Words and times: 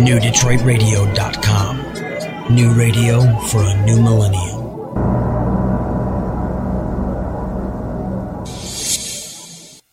NewDetroitRadio.com. 0.00 2.54
New 2.54 2.72
radio 2.72 3.20
for 3.48 3.62
a 3.62 3.82
new 3.84 4.00
millennium. 4.00 4.60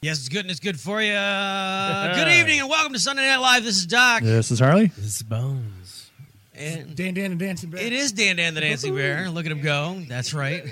Yes, 0.02 0.20
it's 0.20 0.30
good 0.30 0.42
and 0.42 0.52
it's 0.52 0.60
good 0.62 0.80
for 0.80 1.02
you. 1.02 1.12
good 1.12 2.28
evening 2.30 2.62
and 2.62 2.70
welcome 2.70 2.94
to 2.94 3.00
Sunday 3.00 3.28
Night 3.28 3.38
Live. 3.38 3.64
This 3.64 3.78
is 3.78 3.86
Doc. 3.86 4.24
This 4.24 4.52
is 4.52 4.60
Harley. 4.60 4.88
This 4.96 5.18
is 5.18 5.24
Bones. 5.24 6.10
And 6.56 6.96
Dan 6.96 7.14
Dan 7.14 7.32
the 7.32 7.36
Dancing 7.46 7.70
Bear. 7.72 7.82
it 7.82 7.92
is 7.92 8.14
Dan 8.14 8.38
Dan 8.38 8.54
the 8.54 8.62
Dancing 8.62 8.96
Bear. 8.96 9.30
Look 9.30 9.46
at 9.46 9.52
him 9.52 9.62
go. 9.62 10.02
That's 10.08 10.34
right. 10.34 10.64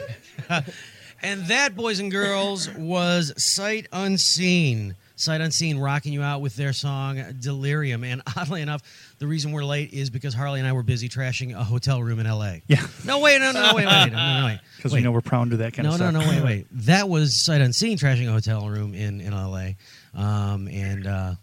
and 1.21 1.45
that, 1.47 1.75
boys 1.75 1.99
and 1.99 2.09
girls, 2.09 2.69
was 2.69 3.33
Sight 3.37 3.87
Unseen. 3.91 4.95
Sight 5.17 5.39
Unseen 5.41 5.79
rocking 5.79 6.11
you 6.11 6.21
out 6.21 6.41
with 6.41 6.55
their 6.55 6.73
song 6.73 7.21
Delirium. 7.39 8.03
And 8.03 8.21
oddly 8.37 8.61
enough, 8.61 8.81
the 9.19 9.27
reason 9.27 9.51
we're 9.53 9.63
late 9.63 9.93
is 9.93 10.09
because 10.09 10.33
Harley 10.33 10.59
and 10.59 10.67
I 10.67 10.73
were 10.73 10.83
busy 10.83 11.07
trashing 11.07 11.55
a 11.57 11.63
hotel 11.63 12.01
room 12.03 12.19
in 12.19 12.27
LA. 12.27 12.55
Yeah, 12.67 12.85
No, 13.05 13.19
wait, 13.19 13.39
no, 13.39 13.51
no, 13.51 13.61
no, 13.69 13.75
wait, 13.75 13.85
wait, 13.85 14.11
no, 14.11 14.39
no, 14.41 14.45
wait. 14.45 14.59
because 14.77 14.91
we 14.93 15.01
know 15.01 15.11
we're 15.11 15.21
prone 15.21 15.49
to 15.51 15.57
that 15.57 15.73
kind 15.73 15.87
no, 15.87 15.93
of 15.95 15.99
no, 15.99 16.09
stuff. 16.19 16.25
no, 16.25 16.29
wait, 16.29 16.43
wait. 16.43 16.67
That 16.85 17.07
was 17.09 17.43
sight 17.45 17.61
unseen 17.61 17.97
trashing 17.97 18.27
a 18.27 18.31
hotel 18.31 18.67
room 18.69 18.93
in 18.93 19.21
in 19.21 19.31
LA, 19.33 19.69
um, 20.13 20.67
and 20.67 21.07
uh, 21.07 21.33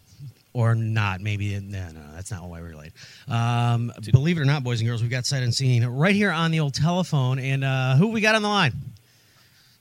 or 0.53 0.75
not. 0.75 1.19
Maybe 1.21 1.59
no, 1.59 1.89
no, 1.91 2.01
that's 2.13 2.29
not 2.31 2.43
why 2.47 2.61
we're 2.61 2.75
late. 2.75 2.91
Um, 3.27 3.91
believe 4.11 4.37
it 4.37 4.41
or 4.41 4.45
not, 4.45 4.63
boys 4.63 4.79
and 4.81 4.87
girls, 4.87 5.01
we've 5.01 5.09
got 5.11 5.25
sight 5.25 5.41
unseen 5.43 5.83
right 5.85 6.15
here 6.15 6.31
on 6.31 6.51
the 6.51 6.59
old 6.59 6.75
telephone. 6.75 7.39
And 7.39 7.63
uh, 7.63 7.95
who 7.95 8.07
we 8.09 8.21
got 8.21 8.35
on 8.35 8.41
the 8.43 8.47
line? 8.49 8.73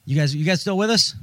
You 0.06 0.16
guys, 0.16 0.34
you 0.34 0.44
guys 0.44 0.60
still 0.62 0.76
with 0.78 0.90
us? 0.90 1.14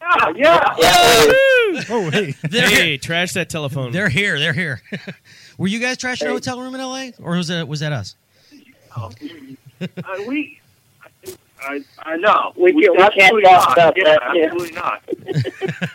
Yeah, 0.00 0.32
yeah. 0.36 0.74
Yeah, 0.78 1.32
Oh, 1.90 2.10
hey. 2.10 2.34
They're 2.42 2.68
Hey, 2.68 2.88
here. 2.90 2.98
trash 2.98 3.32
that 3.32 3.48
telephone. 3.48 3.92
They're 3.92 4.08
here. 4.08 4.38
They're 4.38 4.52
here. 4.52 4.82
Were 5.58 5.68
you 5.68 5.78
guys 5.80 5.96
trashing 5.98 6.26
a 6.26 6.30
hotel 6.30 6.60
room 6.60 6.74
in 6.74 6.80
LA, 6.80 7.08
or 7.22 7.36
was 7.36 7.48
that 7.48 7.66
was 7.68 7.80
that 7.80 7.92
us? 7.92 8.16
uh, 8.96 9.10
we. 10.26 10.60
I, 11.66 11.82
I 12.00 12.16
know. 12.16 12.52
We 12.56 12.72
can't- 12.72 12.92
we 12.92 12.98
can't 12.98 13.18
absolutely 13.18 13.42
talk 13.42 13.68
not. 13.68 13.72
about 13.78 13.94
yeah, 13.96 14.04
that, 14.04 14.20
yeah. 14.34 14.44
Absolutely 14.44 14.72
not. 14.76 15.02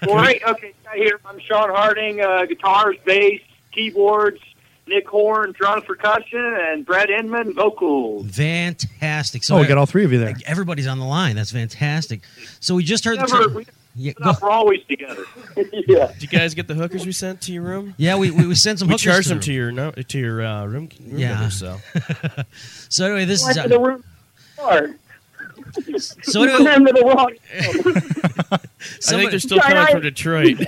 well, 0.07 0.15
right. 0.15 0.41
Okay. 0.47 0.73
Here. 0.95 1.19
I'm 1.25 1.39
Sean 1.39 1.69
Harding. 1.69 2.21
Uh, 2.21 2.45
guitars, 2.45 2.95
bass, 3.05 3.39
keyboards. 3.71 4.39
Nick 4.87 5.07
Horn, 5.07 5.51
drums, 5.51 5.83
percussion, 5.85 6.39
and 6.43 6.83
Brett 6.83 7.11
Inman, 7.11 7.53
vocals. 7.53 8.25
Fantastic. 8.35 9.43
So 9.43 9.55
Oh, 9.55 9.59
we 9.61 9.67
got 9.67 9.77
all 9.77 9.85
three 9.85 10.03
of 10.03 10.11
you 10.11 10.17
there. 10.17 10.33
everybody's 10.47 10.87
on 10.87 10.97
the 10.97 11.05
line. 11.05 11.35
That's 11.35 11.51
fantastic. 11.51 12.21
So 12.59 12.73
we 12.73 12.83
just 12.83 13.05
heard 13.05 13.19
the. 13.19 13.27
Never, 13.27 13.43
tra- 13.43 13.53
we, 13.53 13.65
yeah, 13.95 14.13
go- 14.21 14.33
we're 14.41 14.49
always 14.49 14.83
together. 14.87 15.23
yeah. 15.87 16.07
Did 16.13 16.21
you 16.23 16.27
guys 16.29 16.53
get 16.53 16.67
the 16.67 16.75
hookers 16.75 17.05
we 17.05 17.11
sent 17.11 17.41
to 17.41 17.51
your 17.51 17.63
room? 17.63 17.93
yeah, 17.97 18.15
we, 18.15 18.31
we, 18.31 18.47
we 18.47 18.55
sent 18.55 18.79
some 18.79 18.87
We 18.89 18.93
hookers 18.93 19.03
charged 19.03 19.27
to 19.27 19.29
them 19.29 19.39
the 19.39 19.45
to 19.45 19.53
your 19.53 19.71
no, 19.71 19.91
to 19.91 20.17
your 20.19 20.41
uh, 20.45 20.65
room. 20.65 20.89
room 21.01 21.19
Yeah. 21.19 21.33
number, 21.35 21.49
so 21.51 21.77
So 22.89 23.05
anyway, 23.05 23.25
this 23.25 23.43
Went 23.43 23.57
is 23.57 23.63
to 23.63 23.69
the 23.69 23.79
room. 23.79 24.03
Hard. 24.57 24.99
so 25.97 26.43
anyway, 26.43 26.63
Went 26.63 26.95
the 26.95 27.03
wrong. 27.05 27.31
I 28.51 28.57
think 29.17 29.29
they're 29.31 29.39
still 29.39 29.59
Sorry, 29.59 29.73
coming 29.73 29.87
I- 29.87 29.91
from 29.91 30.01
Detroit. 30.01 30.59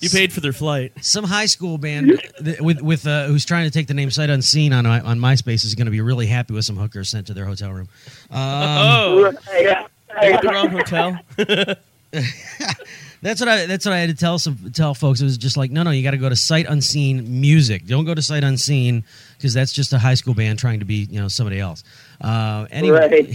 you 0.00 0.10
paid 0.10 0.32
for 0.32 0.40
their 0.40 0.52
flight. 0.52 0.92
some 1.00 1.24
high 1.24 1.46
school 1.46 1.78
band 1.78 2.20
with 2.60 2.80
with 2.82 3.06
uh, 3.06 3.26
who's 3.26 3.44
trying 3.44 3.64
to 3.64 3.70
take 3.70 3.86
the 3.86 3.94
name 3.94 4.10
Sight 4.10 4.30
Unseen 4.30 4.72
on 4.72 4.86
on 4.86 5.18
MySpace 5.18 5.64
is 5.64 5.74
going 5.74 5.86
to 5.86 5.90
be 5.90 6.00
really 6.00 6.26
happy 6.26 6.54
with 6.54 6.64
some 6.64 6.76
hookers 6.76 7.08
sent 7.10 7.26
to 7.28 7.34
their 7.34 7.46
hotel 7.46 7.72
room. 7.72 7.88
Um, 8.30 8.38
oh, 8.40 9.32
Yeah. 9.58 9.86
They 10.22 10.32
got 10.32 10.42
the 10.42 10.48
wrong 10.48 10.68
hotel. 10.68 11.18
that's 13.22 13.40
what 13.40 13.48
I 13.48 13.66
that's 13.66 13.84
what 13.84 13.92
I 13.92 13.98
had 13.98 14.08
to 14.08 14.16
tell 14.16 14.38
some 14.38 14.72
tell 14.72 14.94
folks. 14.94 15.20
It 15.20 15.24
was 15.24 15.38
just 15.38 15.56
like 15.56 15.70
no 15.70 15.82
no 15.82 15.90
you 15.90 16.02
got 16.02 16.12
to 16.12 16.18
go 16.18 16.28
to 16.28 16.36
Sight 16.36 16.66
Unseen 16.68 17.40
Music. 17.40 17.86
Don't 17.86 18.04
go 18.04 18.14
to 18.14 18.22
Sight 18.22 18.44
Unseen 18.44 19.04
because 19.36 19.54
that's 19.54 19.72
just 19.72 19.92
a 19.92 19.98
high 19.98 20.14
school 20.14 20.34
band 20.34 20.58
trying 20.58 20.78
to 20.80 20.84
be 20.84 21.06
you 21.10 21.20
know 21.20 21.28
somebody 21.28 21.60
else. 21.60 21.84
Uh, 22.20 22.66
anyway. 22.70 23.34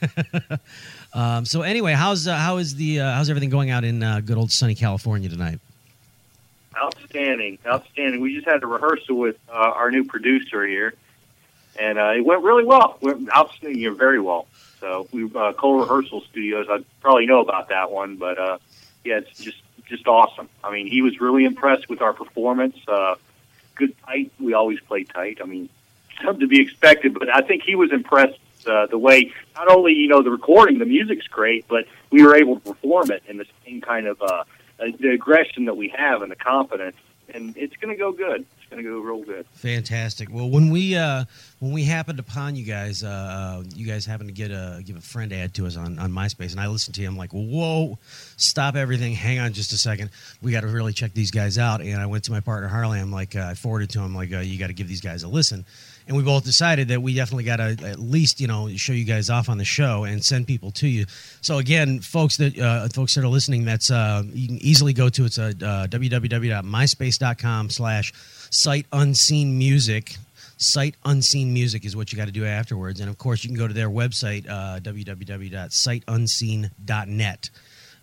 Um, 1.14 1.44
so 1.44 1.62
anyway, 1.62 1.92
how's 1.92 2.26
uh, 2.26 2.36
how 2.36 2.56
is 2.56 2.74
the 2.74 3.00
uh, 3.00 3.14
how's 3.14 3.28
everything 3.28 3.50
going 3.50 3.70
out 3.70 3.84
in 3.84 4.02
uh, 4.02 4.20
good 4.20 4.38
old 4.38 4.50
sunny 4.50 4.74
California 4.74 5.28
tonight? 5.28 5.60
Outstanding, 6.76 7.58
outstanding. 7.66 8.20
We 8.20 8.34
just 8.34 8.48
had 8.48 8.62
a 8.62 8.66
rehearsal 8.66 9.16
with 9.16 9.36
uh, 9.50 9.52
our 9.52 9.90
new 9.90 10.04
producer 10.04 10.66
here, 10.66 10.94
and 11.78 11.98
uh, 11.98 12.14
it 12.16 12.24
went 12.24 12.42
really 12.42 12.64
well. 12.64 12.96
Went 13.02 13.28
outstanding, 13.34 13.78
you 13.78 13.94
very 13.94 14.20
well. 14.20 14.46
So 14.82 15.06
we 15.12 15.30
uh, 15.32 15.52
Cole 15.52 15.78
Rehearsal 15.78 16.22
Studios. 16.22 16.66
I 16.68 16.84
probably 17.00 17.24
know 17.24 17.40
about 17.40 17.68
that 17.68 17.92
one, 17.92 18.16
but 18.16 18.36
uh, 18.36 18.58
yeah, 19.04 19.18
it's 19.18 19.38
just 19.38 19.62
just 19.86 20.08
awesome. 20.08 20.48
I 20.62 20.72
mean, 20.72 20.88
he 20.88 21.02
was 21.02 21.20
really 21.20 21.44
impressed 21.44 21.88
with 21.88 22.02
our 22.02 22.12
performance. 22.12 22.76
Uh, 22.88 23.14
good 23.76 23.94
tight. 24.04 24.32
We 24.40 24.54
always 24.54 24.80
play 24.80 25.04
tight. 25.04 25.38
I 25.40 25.46
mean, 25.46 25.68
something 26.24 26.40
to 26.40 26.48
be 26.48 26.60
expected, 26.60 27.14
but 27.14 27.32
I 27.32 27.42
think 27.42 27.62
he 27.62 27.76
was 27.76 27.92
impressed. 27.92 28.38
Uh, 28.66 28.86
the 28.86 28.98
way 28.98 29.32
not 29.56 29.68
only 29.68 29.92
you 29.92 30.08
know 30.08 30.22
the 30.22 30.30
recording, 30.30 30.78
the 30.78 30.84
music's 30.84 31.28
great, 31.28 31.66
but 31.68 31.86
we 32.10 32.24
were 32.24 32.34
able 32.34 32.56
to 32.56 32.60
perform 32.60 33.12
it 33.12 33.22
in 33.28 33.36
the 33.36 33.46
same 33.64 33.80
kind 33.80 34.08
of 34.08 34.20
uh, 34.20 34.42
the 34.78 35.10
aggression 35.10 35.66
that 35.66 35.76
we 35.76 35.88
have 35.88 36.22
and 36.22 36.30
the 36.30 36.36
confidence, 36.36 36.96
and 37.32 37.56
it's 37.56 37.76
going 37.76 37.94
to 37.94 37.98
go 37.98 38.10
good. 38.10 38.44
Going 38.72 38.84
to 38.84 38.90
go 38.90 38.98
real 39.00 39.22
good. 39.22 39.44
Fantastic. 39.52 40.30
Well, 40.32 40.48
when 40.48 40.70
we 40.70 40.96
uh, 40.96 41.26
when 41.58 41.72
we 41.72 41.84
happened 41.84 42.18
upon 42.18 42.56
you 42.56 42.64
guys, 42.64 43.04
uh, 43.04 43.06
uh, 43.06 43.64
you 43.74 43.86
guys 43.86 44.06
happened 44.06 44.30
to 44.30 44.34
get 44.34 44.50
a 44.50 44.82
give 44.82 44.96
a 44.96 45.00
friend 45.02 45.30
ad 45.30 45.52
to 45.56 45.66
us 45.66 45.76
on, 45.76 45.98
on 45.98 46.10
MySpace, 46.10 46.52
and 46.52 46.60
I 46.60 46.68
listened 46.68 46.94
to 46.94 47.02
you. 47.02 47.08
I'm 47.08 47.18
like, 47.18 47.32
whoa, 47.32 47.98
stop 48.38 48.74
everything. 48.74 49.12
Hang 49.12 49.40
on 49.40 49.52
just 49.52 49.74
a 49.74 49.76
second. 49.76 50.08
We 50.40 50.52
got 50.52 50.62
to 50.62 50.68
really 50.68 50.94
check 50.94 51.12
these 51.12 51.30
guys 51.30 51.58
out. 51.58 51.82
And 51.82 52.00
I 52.00 52.06
went 52.06 52.24
to 52.24 52.32
my 52.32 52.40
partner 52.40 52.66
Harley. 52.66 52.98
I'm 52.98 53.12
like, 53.12 53.36
uh, 53.36 53.48
I 53.50 53.54
forwarded 53.54 53.90
to 53.90 54.00
him 54.00 54.14
like, 54.14 54.32
uh, 54.32 54.38
you 54.38 54.58
got 54.58 54.68
to 54.68 54.72
give 54.72 54.88
these 54.88 55.02
guys 55.02 55.22
a 55.22 55.28
listen. 55.28 55.66
And 56.12 56.18
we 56.18 56.24
both 56.24 56.44
decided 56.44 56.88
that 56.88 57.00
we 57.00 57.14
definitely 57.14 57.44
got 57.44 57.56
to 57.56 57.74
at 57.86 57.98
least 57.98 58.38
you 58.38 58.46
know 58.46 58.68
show 58.76 58.92
you 58.92 59.06
guys 59.06 59.30
off 59.30 59.48
on 59.48 59.56
the 59.56 59.64
show 59.64 60.04
and 60.04 60.22
send 60.22 60.46
people 60.46 60.70
to 60.72 60.86
you. 60.86 61.06
So 61.40 61.56
again, 61.56 62.00
folks 62.00 62.36
that 62.36 62.58
uh, 62.58 62.86
folks 62.88 63.14
that 63.14 63.24
are 63.24 63.28
listening, 63.28 63.64
that's 63.64 63.90
uh, 63.90 64.22
you 64.26 64.46
can 64.46 64.58
easily 64.58 64.92
go 64.92 65.08
to 65.08 65.24
it's 65.24 65.38
uh, 65.38 65.54
uh, 65.62 65.86
www.myspace.com 65.86 67.70
slash 67.70 68.12
sight 68.50 68.84
unseen 68.92 69.56
music. 69.56 70.16
Sight 70.58 70.96
unseen 71.06 71.54
music 71.54 71.86
is 71.86 71.96
what 71.96 72.12
you 72.12 72.18
got 72.18 72.26
to 72.26 72.30
do 72.30 72.44
afterwards, 72.44 73.00
and 73.00 73.08
of 73.08 73.16
course 73.16 73.42
you 73.42 73.48
can 73.48 73.56
go 73.56 73.66
to 73.66 73.72
their 73.72 73.88
website 73.88 74.46
uh. 74.46 74.80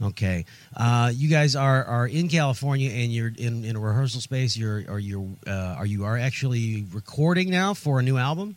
Okay, 0.01 0.45
uh, 0.77 1.11
you 1.13 1.27
guys 1.29 1.57
are, 1.57 1.83
are 1.83 2.07
in 2.07 2.29
California 2.29 2.89
and 2.89 3.13
you're 3.13 3.33
in, 3.37 3.65
in 3.65 3.75
a 3.75 3.79
rehearsal 3.79 4.21
space. 4.21 4.55
You're 4.55 4.85
are 4.89 4.99
you 4.99 5.35
uh, 5.45 5.75
are 5.77 5.85
you 5.85 6.05
are 6.05 6.17
actually 6.17 6.85
recording 6.93 7.49
now 7.49 7.73
for 7.73 7.99
a 7.99 8.03
new 8.03 8.17
album? 8.17 8.55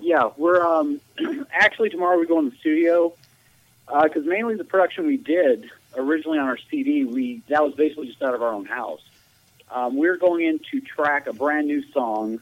Yeah, 0.00 0.30
we're 0.36 0.64
um 0.64 1.00
actually 1.52 1.90
tomorrow 1.90 2.18
we 2.18 2.26
go 2.26 2.40
in 2.40 2.50
the 2.50 2.56
studio 2.56 3.12
because 3.86 4.24
mainly 4.24 4.56
the 4.56 4.64
production 4.64 5.06
we 5.06 5.18
did 5.18 5.70
originally 5.96 6.38
on 6.38 6.48
our 6.48 6.58
CD 6.70 7.04
we 7.04 7.42
that 7.48 7.62
was 7.62 7.74
basically 7.74 8.08
just 8.08 8.20
out 8.22 8.34
of 8.34 8.42
our 8.42 8.52
own 8.52 8.64
house. 8.64 9.02
Um, 9.70 9.96
we're 9.96 10.16
going 10.16 10.44
in 10.44 10.60
to 10.70 10.80
track 10.80 11.26
a 11.26 11.32
brand 11.32 11.68
new 11.68 11.82
song 11.92 12.40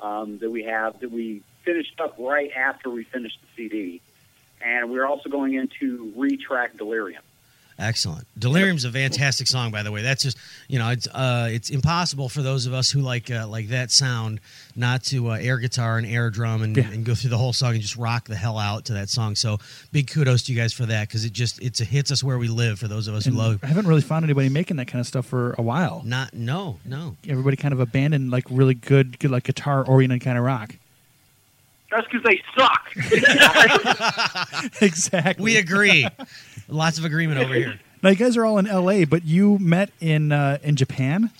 um, 0.00 0.38
that 0.38 0.50
we 0.50 0.64
have 0.64 1.00
that 1.00 1.10
we 1.10 1.42
finished 1.64 1.98
up 2.00 2.16
right 2.18 2.50
after 2.52 2.90
we 2.90 3.04
finished 3.04 3.38
the 3.40 3.48
CD, 3.56 4.00
and 4.60 4.90
we're 4.90 5.06
also 5.06 5.28
going 5.28 5.54
into 5.54 6.12
retrack 6.16 6.76
Delirium. 6.78 7.22
Excellent. 7.78 8.26
Delirium's 8.38 8.86
a 8.86 8.90
fantastic 8.90 9.46
song, 9.46 9.70
by 9.70 9.82
the 9.82 9.92
way. 9.92 10.00
That's 10.00 10.22
just 10.22 10.38
you 10.66 10.78
know, 10.78 10.88
it's 10.88 11.06
uh, 11.08 11.50
it's 11.52 11.68
impossible 11.68 12.30
for 12.30 12.40
those 12.40 12.64
of 12.64 12.72
us 12.72 12.90
who 12.90 13.00
like 13.00 13.30
uh, 13.30 13.46
like 13.46 13.68
that 13.68 13.90
sound 13.90 14.40
not 14.74 15.02
to 15.04 15.30
uh, 15.30 15.34
air 15.38 15.58
guitar 15.58 15.98
and 15.98 16.06
air 16.06 16.30
drum 16.30 16.62
and, 16.62 16.74
Yeah. 16.74 16.88
and 16.90 17.04
go 17.04 17.14
through 17.14 17.28
the 17.28 17.36
whole 17.36 17.52
song 17.52 17.72
and 17.74 17.82
just 17.82 17.96
rock 17.96 18.28
the 18.28 18.34
hell 18.34 18.56
out 18.58 18.86
to 18.86 18.94
that 18.94 19.10
song. 19.10 19.34
So 19.36 19.58
big 19.92 20.06
kudos 20.10 20.44
to 20.44 20.52
you 20.54 20.58
guys 20.58 20.72
for 20.72 20.86
that 20.86 21.06
because 21.08 21.26
it 21.26 21.34
just 21.34 21.60
it's, 21.60 21.82
it 21.82 21.88
hits 21.88 22.10
us 22.10 22.24
where 22.24 22.38
we 22.38 22.48
live. 22.48 22.78
For 22.78 22.88
those 22.88 23.08
of 23.08 23.14
us 23.14 23.26
who 23.26 23.32
love 23.32 23.60
I 23.62 23.66
haven't 23.66 23.86
really 23.86 24.00
found 24.00 24.24
anybody 24.24 24.48
making 24.48 24.78
that 24.78 24.86
kind 24.86 25.00
of 25.00 25.06
stuff 25.06 25.26
for 25.26 25.54
a 25.58 25.62
while. 25.62 26.00
not 26.02 26.32
no 26.32 26.78
no 26.86 27.16
Everybody 27.28 27.58
kind 27.58 27.74
of 27.74 27.80
abandoned 27.80 28.30
like 28.30 28.44
really 28.50 28.72
good, 28.74 29.18
good 29.18 29.30
like 29.30 29.44
guitar 29.44 29.84
oriented 29.84 30.22
kind 30.22 30.38
of 30.38 30.44
rock. 30.44 30.74
That's 31.96 32.08
because 32.08 32.24
they 32.24 32.42
suck. 32.54 32.92
exactly. 34.82 35.42
we 35.42 35.56
agree. 35.56 36.06
Lots 36.68 36.98
of 36.98 37.06
agreement 37.06 37.40
over 37.40 37.54
here. 37.54 37.80
now 38.02 38.10
you 38.10 38.16
guys 38.16 38.36
are 38.36 38.44
all 38.44 38.58
in 38.58 38.66
L.A., 38.66 39.06
but 39.06 39.24
you 39.24 39.58
met 39.58 39.90
in 39.98 40.30
uh, 40.30 40.58
in 40.62 40.76
Japan. 40.76 41.30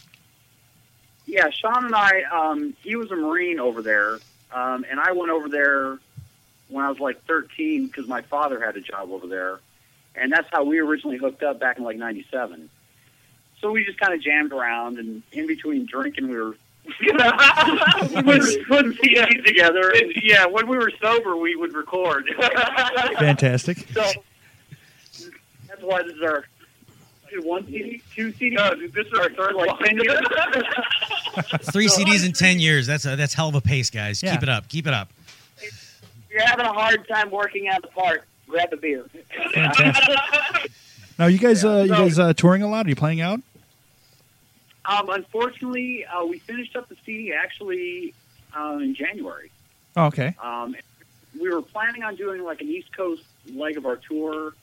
Yeah, 1.27 1.51
Sean 1.51 1.85
and 1.85 1.95
I, 1.95 2.23
um, 2.23 2.75
he 2.83 2.97
was 2.97 3.11
a 3.11 3.17
Marine 3.17 3.61
over 3.61 3.83
there, 3.83 4.15
um, 4.51 4.87
and 4.89 4.99
I 4.99 5.13
went 5.13 5.31
over 5.31 5.51
there 5.51 5.99
when 6.69 6.87
I 6.87 6.89
was 6.89 7.01
like 7.01 7.23
13 7.27 7.89
because 7.89 8.09
my 8.09 8.23
father 8.23 8.59
had 8.59 8.79
a 8.79 8.81
job 8.81 9.11
over 9.11 9.27
there, 9.27 9.59
and 10.15 10.33
that's 10.33 10.49
how 10.51 10.65
we 10.65 10.79
originally 10.79 11.19
hooked 11.19 11.43
up 11.43 11.61
back 11.61 11.77
in 11.77 11.85
like 11.85 11.99
'97. 11.99 12.71
So 13.61 13.73
we 13.73 13.85
just 13.85 14.01
kind 14.01 14.15
of 14.15 14.23
jammed 14.23 14.53
around, 14.53 14.99
and 14.99 15.23
in 15.33 15.47
between 15.47 15.85
drinking, 15.85 16.29
we 16.29 16.37
were 16.39 16.55
we 17.01 17.13
were 18.23 18.65
putting 18.69 18.93
CDs 18.93 19.45
together. 19.45 19.91
And, 19.95 20.13
yeah, 20.23 20.47
when 20.47 20.69
we 20.69 20.77
were 20.77 20.93
sober, 21.01 21.37
we 21.37 21.57
would 21.57 21.75
record. 21.75 22.29
Fantastic. 23.19 23.87
So 23.93 24.03
that's 25.69 25.83
why 25.83 26.03
this 26.03 26.15
is 26.15 26.23
our 26.23 26.45
one 27.43 27.67
CD, 27.67 28.03
two 28.15 28.33
CD. 28.33 28.57
no, 28.57 28.75
this 28.75 29.07
is 29.07 29.13
our 29.15 29.29
third 29.31 29.55
like 29.57 29.79
10 29.81 29.99
years. 29.99 30.19
Three 31.73 31.89
CDs 31.89 32.25
in 32.25 32.33
ten 32.33 32.59
years. 32.59 32.87
That's 32.87 33.05
a, 33.05 33.15
that's 33.17 33.35
hell 33.35 33.49
of 33.49 33.55
a 33.55 33.61
pace, 33.61 33.91
guys. 33.91 34.23
Yeah. 34.23 34.33
Keep 34.33 34.45
it 34.45 34.49
up. 34.49 34.69
Keep 34.69 34.87
it 34.87 34.95
up. 34.95 35.11
If 35.59 35.99
you're 36.31 36.47
having 36.47 36.65
a 36.65 36.73
hard 36.73 37.07
time 37.09 37.31
working 37.31 37.69
out 37.69 37.83
the 37.83 37.89
part, 37.89 38.25
grab 38.49 38.73
a 38.73 38.77
beer. 38.77 39.05
Fantastic. 39.53 40.71
Now, 41.19 41.27
you 41.27 41.39
guys, 41.39 41.65
uh, 41.65 41.83
you 41.83 41.89
so- 41.89 41.95
guys 41.95 42.19
uh, 42.19 42.33
touring 42.33 42.63
a 42.63 42.69
lot? 42.69 42.87
Are 42.87 42.89
you 42.89 42.97
playing 42.97 43.21
out? 43.21 43.41
Um, 44.87 45.11
unfortunately, 45.11 46.05
uh, 46.05 46.25
we 46.25 46.39
finished 46.39 46.77
up 46.77 46.89
the 46.89 46.97
CD 47.05 47.33
actually 47.33 48.15
um, 48.55 48.83
in 48.83 48.95
January. 48.95 49.51
Oh, 49.97 50.07
okay. 50.07 50.35
Um, 50.43 50.77
we 51.41 51.51
were 51.51 51.63
planning 51.63 52.03
on 52.03 52.17
doing 52.17 52.45
like 52.45 52.61
an 52.61 52.69
East 52.69 52.95
Coast 52.97 53.23
leg 53.53 53.77
of 53.77 53.87
our 53.87 53.97
tour 53.97 54.55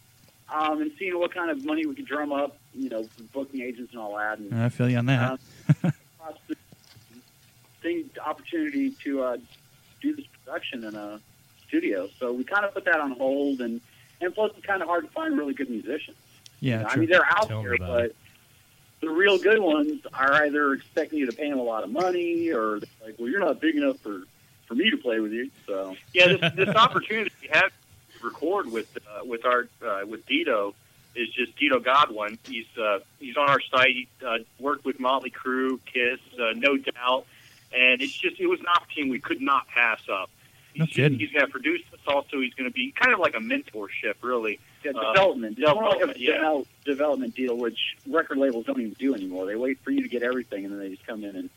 um, 0.54 0.82
and 0.82 0.92
seeing 0.98 1.18
what 1.20 1.34
kind 1.34 1.50
of 1.50 1.66
money 1.66 1.86
we 1.86 1.96
could 1.96 2.06
drum 2.06 2.32
up, 2.32 2.58
you 2.74 2.90
know, 2.90 3.08
booking 3.34 3.62
agents 3.62 3.92
and 3.92 4.02
all 4.02 4.18
that. 4.18 4.40
And 4.40 4.54
I 4.54 4.70
feel 4.70 4.90
you 4.90 4.98
on 4.98 5.06
that. 5.08 5.40
uh, 5.84 5.92
thing 7.82 8.10
opportunity 8.26 8.92
to 9.04 9.24
uh, 9.24 9.38
do 10.02 10.16
this 10.16 10.26
production 10.44 10.84
in 10.86 10.96
a 10.96 11.20
studio. 11.68 12.10
So 12.20 12.32
we 12.34 12.44
kind 12.44 12.66
of 12.66 12.74
put 12.74 12.86
that 12.86 13.00
on 13.00 13.12
hold, 13.12 13.62
and 13.62 13.82
and 14.22 14.34
plus 14.34 14.52
it's 14.58 14.66
kind 14.66 14.82
of 14.82 14.88
hard 14.88 15.06
to 15.06 15.12
find 15.12 15.38
really 15.38 15.54
good 15.54 15.70
musicians. 15.70 16.18
yeah, 16.60 16.88
I 16.88 16.96
mean, 16.96 17.10
they're 17.10 17.26
out 17.26 17.50
Tell 17.50 17.62
me 17.62 17.70
there, 17.70 17.78
but 17.78 18.06
it. 18.06 18.16
The 19.04 19.12
real 19.12 19.38
good 19.38 19.60
ones 19.60 20.02
are 20.14 20.34
either 20.46 20.74
expecting 20.74 21.20
you 21.20 21.26
to 21.26 21.36
pay 21.36 21.50
them 21.50 21.60
a 21.60 21.64
lot 21.64 21.84
of 21.84 21.92
money, 21.92 22.50
or 22.52 22.80
they're 22.80 22.90
like, 23.08 23.16
well, 23.20 23.30
you're 23.30 23.40
not 23.40 23.60
big 23.60 23.76
enough 23.76 24.00
for 24.00 24.24
for 24.68 24.76
me 24.76 24.90
to 24.90 24.98
play 24.98 25.20
with 25.20 25.32
you. 25.34 25.50
So 25.68 25.96
Yeah, 26.14 26.28
this, 26.36 26.54
this 26.56 26.70
opportunity 26.76 27.32
we 27.42 27.50
have 27.50 27.70
to 27.70 28.26
record 28.26 28.72
with 28.72 28.98
uh, 28.98 29.26
with 29.26 29.46
our 29.46 29.68
uh, 29.86 30.02
with 30.06 30.26
Dito 30.26 30.74
is 31.16 31.30
just 31.30 31.56
Dito 31.58 31.84
Godwin. 31.84 32.40
He's 32.44 32.66
uh, 32.82 33.00
he's 33.20 33.38
on 33.38 33.50
our 33.50 33.60
site. 33.62 33.90
He 33.90 34.08
uh, 34.26 34.40
worked 34.60 34.86
with 34.86 35.00
Motley 35.00 35.32
Crue, 35.32 35.80
Kiss, 35.86 36.20
uh, 36.40 36.54
No 36.56 36.78
Doubt, 36.78 37.26
and 37.76 38.02
it's 38.02 38.14
just 38.14 38.40
it 38.40 38.48
was 38.48 38.60
an 38.62 38.68
opportunity 38.68 39.12
we 39.12 39.20
could 39.20 39.42
not 39.42 39.68
pass 39.68 40.02
up. 40.12 40.30
No 40.76 40.86
He's, 40.86 40.96
kidding. 40.96 41.20
he's 41.20 41.32
going 41.32 41.46
to 41.46 41.52
produce 41.52 41.82
us. 41.94 42.00
Also, 42.08 42.40
he's 42.40 42.54
going 42.56 42.68
to 42.70 42.74
be 42.74 42.92
kind 42.92 43.14
of 43.14 43.20
like 43.20 43.36
a 43.36 43.40
mentorship, 43.40 44.16
really. 44.24 44.60
Yeah, 44.84 44.92
Uh, 44.92 45.14
development, 45.14 45.58
it's 45.60 45.74
more 45.74 45.84
like 45.84 45.96
a 46.02 46.14
development, 46.14 46.18
yeah. 46.20 46.62
development 46.86 47.36
deal, 47.36 47.56
which 47.58 47.80
record 48.08 48.38
labels 48.38 48.66
don't 48.66 48.80
even 48.80 48.94
do 48.94 49.14
anymore. 49.16 49.46
They 49.46 49.56
wait 49.56 49.80
for 49.84 49.92
you 49.92 50.02
to 50.02 50.08
get 50.10 50.24
everything, 50.24 50.66
and 50.66 50.74
then 50.74 50.80
they 50.80 50.90
just 50.90 51.06
come 51.06 51.24
in 51.24 51.36
and 51.36 51.50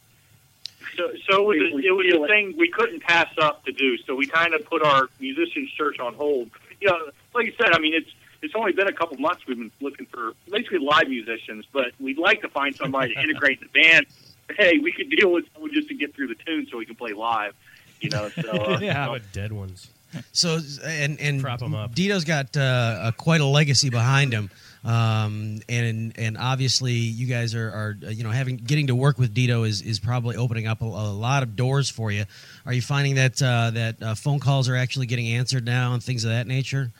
So, 0.96 1.10
so 1.28 1.50
it 1.50 1.60
was, 1.62 1.72
We- 1.74 1.74
we 1.82 1.88
a, 1.88 2.14
it 2.14 2.20
was 2.20 2.24
a 2.24 2.32
thing 2.32 2.54
we 2.56 2.68
couldn't 2.70 3.00
pass 3.02 3.28
up 3.38 3.64
to 3.64 3.72
do. 3.72 3.96
So 3.98 4.14
we 4.14 4.26
kind 4.26 4.54
of 4.54 4.64
put 4.64 4.82
our 4.82 5.08
musician 5.20 5.68
search 5.76 5.98
on 5.98 6.14
hold. 6.14 6.50
You 6.80 6.88
know, 6.88 7.10
like 7.34 7.46
you 7.46 7.52
said, 7.58 7.72
I 7.74 7.78
mean, 7.78 7.94
it's 7.94 8.10
it's 8.42 8.54
only 8.54 8.72
been 8.72 8.86
a 8.86 8.92
couple 8.92 9.16
months 9.18 9.46
we've 9.46 9.56
been 9.58 9.72
looking 9.80 10.06
for 10.06 10.32
basically 10.50 10.78
live 10.78 11.08
musicians, 11.08 11.64
but 11.72 11.86
we'd 11.98 12.18
like 12.18 12.42
to 12.42 12.48
find 12.48 12.76
somebody 12.76 13.14
to 13.14 13.20
integrate 13.20 13.60
the 13.60 13.68
band. 13.68 14.06
Hey, 14.56 14.78
we 14.78 14.92
could 14.92 15.10
deal 15.10 15.32
with 15.32 15.44
someone 15.52 15.72
just 15.72 15.88
to 15.88 15.94
get 15.94 16.14
through 16.14 16.28
the 16.28 16.36
tune 16.36 16.68
so 16.70 16.78
we 16.78 16.86
can 16.86 16.94
play 16.94 17.12
live. 17.12 17.52
You 18.00 18.10
know, 18.10 18.28
so 18.28 18.48
uh, 18.52 18.78
Yeah. 18.82 18.94
How 18.94 19.12
about 19.16 19.32
dead 19.32 19.50
ones? 19.52 19.88
So 20.32 20.60
and 20.84 21.20
and 21.20 21.40
Prop 21.40 21.62
'em 21.62 21.74
up. 21.74 21.94
Dito's 21.94 22.24
got 22.24 22.56
uh, 22.56 23.00
a, 23.04 23.12
quite 23.12 23.40
a 23.40 23.46
legacy 23.46 23.90
behind 23.90 24.32
him, 24.32 24.50
um, 24.84 25.60
and 25.68 26.12
and 26.16 26.36
obviously 26.38 26.92
you 26.92 27.26
guys 27.26 27.54
are, 27.54 27.68
are 27.68 27.96
uh, 28.04 28.10
you 28.10 28.24
know 28.24 28.30
having 28.30 28.56
getting 28.56 28.88
to 28.88 28.94
work 28.94 29.18
with 29.18 29.34
Dito 29.34 29.66
is, 29.66 29.82
is 29.82 29.98
probably 29.98 30.36
opening 30.36 30.66
up 30.66 30.82
a, 30.82 30.84
a 30.84 30.86
lot 30.86 31.42
of 31.42 31.56
doors 31.56 31.90
for 31.90 32.10
you. 32.10 32.24
Are 32.64 32.72
you 32.72 32.82
finding 32.82 33.14
that 33.16 33.40
uh, 33.42 33.70
that 33.70 34.02
uh, 34.02 34.14
phone 34.14 34.40
calls 34.40 34.68
are 34.68 34.76
actually 34.76 35.06
getting 35.06 35.28
answered 35.28 35.64
now 35.64 35.94
and 35.94 36.02
things 36.02 36.24
of 36.24 36.30
that 36.30 36.46
nature? 36.46 36.90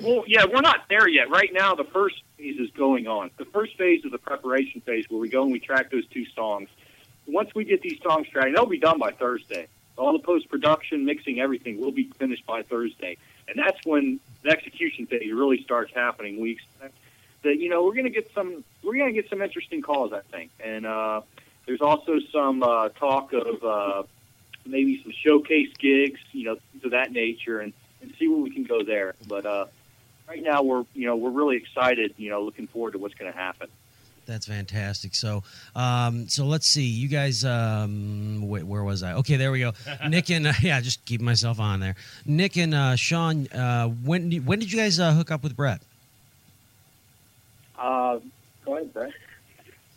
Well, 0.00 0.24
yeah, 0.26 0.44
we're 0.44 0.60
not 0.60 0.84
there 0.88 1.08
yet. 1.08 1.30
Right 1.30 1.52
now, 1.52 1.74
the 1.74 1.84
first 1.84 2.16
phase 2.36 2.58
is 2.58 2.70
going 2.70 3.06
on. 3.06 3.30
The 3.36 3.44
first 3.46 3.76
phase 3.76 4.04
is 4.04 4.10
the 4.10 4.18
preparation 4.18 4.80
phase 4.80 5.06
where 5.08 5.20
we 5.20 5.28
go 5.28 5.44
and 5.44 5.52
we 5.52 5.60
track 5.60 5.90
those 5.90 6.06
two 6.08 6.26
songs. 6.26 6.68
Once 7.26 7.54
we 7.54 7.64
get 7.64 7.80
these 7.80 8.00
songs 8.02 8.28
tracked, 8.28 8.54
they'll 8.54 8.66
be 8.66 8.78
done 8.78 8.98
by 8.98 9.12
Thursday. 9.12 9.66
All 9.96 10.12
the 10.12 10.18
post 10.18 10.48
production, 10.48 11.04
mixing, 11.04 11.38
everything 11.40 11.80
will 11.80 11.92
be 11.92 12.10
finished 12.18 12.44
by 12.46 12.62
Thursday, 12.62 13.16
and 13.48 13.58
that's 13.58 13.78
when 13.84 14.18
the 14.42 14.50
execution 14.50 15.06
phase 15.06 15.32
really 15.32 15.62
starts 15.62 15.94
happening. 15.94 16.40
We 16.40 16.52
expect 16.52 16.94
that 17.42 17.58
you 17.58 17.68
know 17.68 17.84
we're 17.84 17.94
going 17.94 18.04
to 18.04 18.10
get 18.10 18.32
some 18.34 18.64
we're 18.82 18.96
going 18.96 19.14
to 19.14 19.20
get 19.20 19.30
some 19.30 19.40
interesting 19.40 19.82
calls, 19.82 20.12
I 20.12 20.20
think, 20.20 20.50
and 20.58 20.84
uh, 20.84 21.20
there's 21.66 21.80
also 21.80 22.18
some 22.32 22.62
uh, 22.62 22.88
talk 22.90 23.32
of 23.32 23.64
uh, 23.64 24.02
maybe 24.66 25.00
some 25.02 25.12
showcase 25.12 25.72
gigs, 25.78 26.20
you 26.32 26.44
know, 26.44 26.56
things 26.72 26.84
of 26.84 26.90
that 26.90 27.12
nature, 27.12 27.60
and, 27.60 27.72
and 28.02 28.12
see 28.18 28.26
where 28.28 28.40
we 28.40 28.50
can 28.50 28.64
go 28.64 28.82
there. 28.82 29.14
But 29.28 29.46
uh, 29.46 29.66
right 30.28 30.42
now 30.42 30.62
we're 30.62 30.84
you 30.94 31.06
know 31.06 31.16
we're 31.16 31.30
really 31.30 31.56
excited 31.56 32.14
you 32.16 32.30
know 32.30 32.42
looking 32.42 32.66
forward 32.66 32.92
to 32.92 32.98
what's 32.98 33.14
going 33.14 33.30
to 33.32 33.38
happen 33.38 33.68
That's 34.26 34.46
fantastic. 34.46 35.14
So, 35.14 35.42
um, 35.76 36.28
so 36.28 36.46
let's 36.46 36.66
see. 36.66 36.86
You 36.86 37.08
guys, 37.08 37.44
um, 37.44 38.33
wait, 38.54 38.62
where 38.64 38.84
was 38.84 39.02
I? 39.02 39.14
Okay, 39.14 39.36
there 39.36 39.50
we 39.50 39.58
go. 39.58 39.72
Nick 40.08 40.30
and 40.30 40.46
uh, 40.46 40.52
yeah, 40.62 40.80
just 40.80 41.04
keep 41.04 41.20
myself 41.20 41.58
on 41.58 41.80
there. 41.80 41.96
Nick 42.24 42.56
and 42.56 42.72
uh, 42.72 42.94
Sean, 42.96 43.48
uh, 43.48 43.88
when 43.88 44.30
when 44.44 44.60
did 44.60 44.72
you 44.72 44.78
guys 44.78 45.00
uh, 45.00 45.12
hook 45.12 45.30
up 45.30 45.42
with 45.42 45.56
Brett? 45.56 45.82
Uh, 47.76 48.20
go 48.64 48.76
ahead, 48.76 48.92
Brett. 48.94 49.12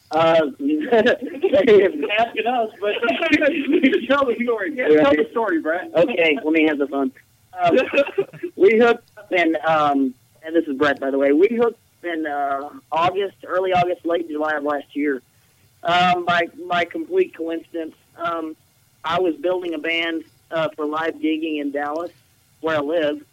Uh, 0.09 0.41
you're 0.57 0.93
asking 0.93 2.47
us, 2.47 2.71
but 2.79 2.93
tell 4.07 4.25
the 4.25 4.35
story. 4.43 4.73
Yeah, 4.75 4.87
tell 5.01 5.11
the 5.11 5.27
story, 5.31 5.61
Brett. 5.61 5.91
Okay, 5.95 6.37
let 6.43 6.53
me 6.53 6.65
have 6.67 6.79
the 6.79 6.87
phone. 6.87 7.11
Um, 7.59 7.77
we 8.55 8.77
hooked 8.77 9.09
up 9.17 9.31
in, 9.31 9.55
um, 9.67 10.13
and 10.43 10.55
this 10.55 10.65
is 10.65 10.77
Brett, 10.77 10.99
by 10.99 11.11
the 11.11 11.17
way. 11.17 11.31
We 11.31 11.49
hooked 11.61 11.79
in 12.03 12.25
uh, 12.25 12.69
August, 12.91 13.37
early 13.45 13.73
August, 13.73 14.05
late 14.05 14.27
July 14.27 14.53
of 14.53 14.63
last 14.63 14.95
year. 14.95 15.21
Um, 15.83 16.25
by 16.25 16.47
by 16.67 16.85
complete 16.85 17.35
coincidence, 17.35 17.95
um, 18.17 18.55
I 19.03 19.19
was 19.19 19.35
building 19.35 19.73
a 19.73 19.77
band 19.77 20.23
uh, 20.51 20.69
for 20.75 20.85
live 20.85 21.15
gigging 21.15 21.59
in 21.59 21.71
Dallas, 21.71 22.11
where 22.61 22.77
I 22.77 22.81
live, 22.81 23.23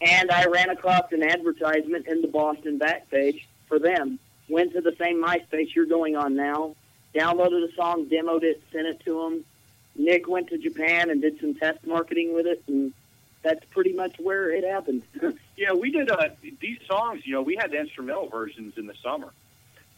and 0.00 0.30
I 0.30 0.46
ran 0.46 0.70
across 0.70 1.12
an 1.12 1.22
advertisement 1.22 2.06
in 2.06 2.22
the 2.22 2.28
Boston 2.28 2.78
Backpage 2.78 3.44
for 3.68 3.78
them. 3.78 4.18
Went 4.48 4.72
to 4.72 4.80
the 4.80 4.94
same 4.98 5.22
MySpace 5.22 5.74
you're 5.74 5.86
going 5.86 6.16
on 6.16 6.34
now, 6.34 6.74
downloaded 7.14 7.68
a 7.68 7.72
song, 7.74 8.06
demoed 8.06 8.42
it, 8.42 8.62
sent 8.72 8.86
it 8.86 9.00
to 9.04 9.22
them. 9.22 9.44
Nick 9.94 10.28
went 10.28 10.48
to 10.48 10.58
Japan 10.58 11.10
and 11.10 11.20
did 11.20 11.38
some 11.40 11.54
test 11.54 11.86
marketing 11.86 12.34
with 12.34 12.46
it, 12.46 12.62
and 12.66 12.92
that's 13.42 13.64
pretty 13.66 13.92
much 13.92 14.18
where 14.18 14.50
it 14.50 14.64
happened. 14.64 15.02
yeah 15.62 15.72
we 15.72 15.90
did 15.90 16.10
uh, 16.10 16.28
these 16.60 16.78
songs 16.86 17.24
you 17.24 17.32
know 17.32 17.42
we 17.42 17.56
had 17.56 17.70
the 17.70 17.78
instrumental 17.78 18.28
versions 18.28 18.76
in 18.76 18.86
the 18.86 18.94
summer 19.02 19.32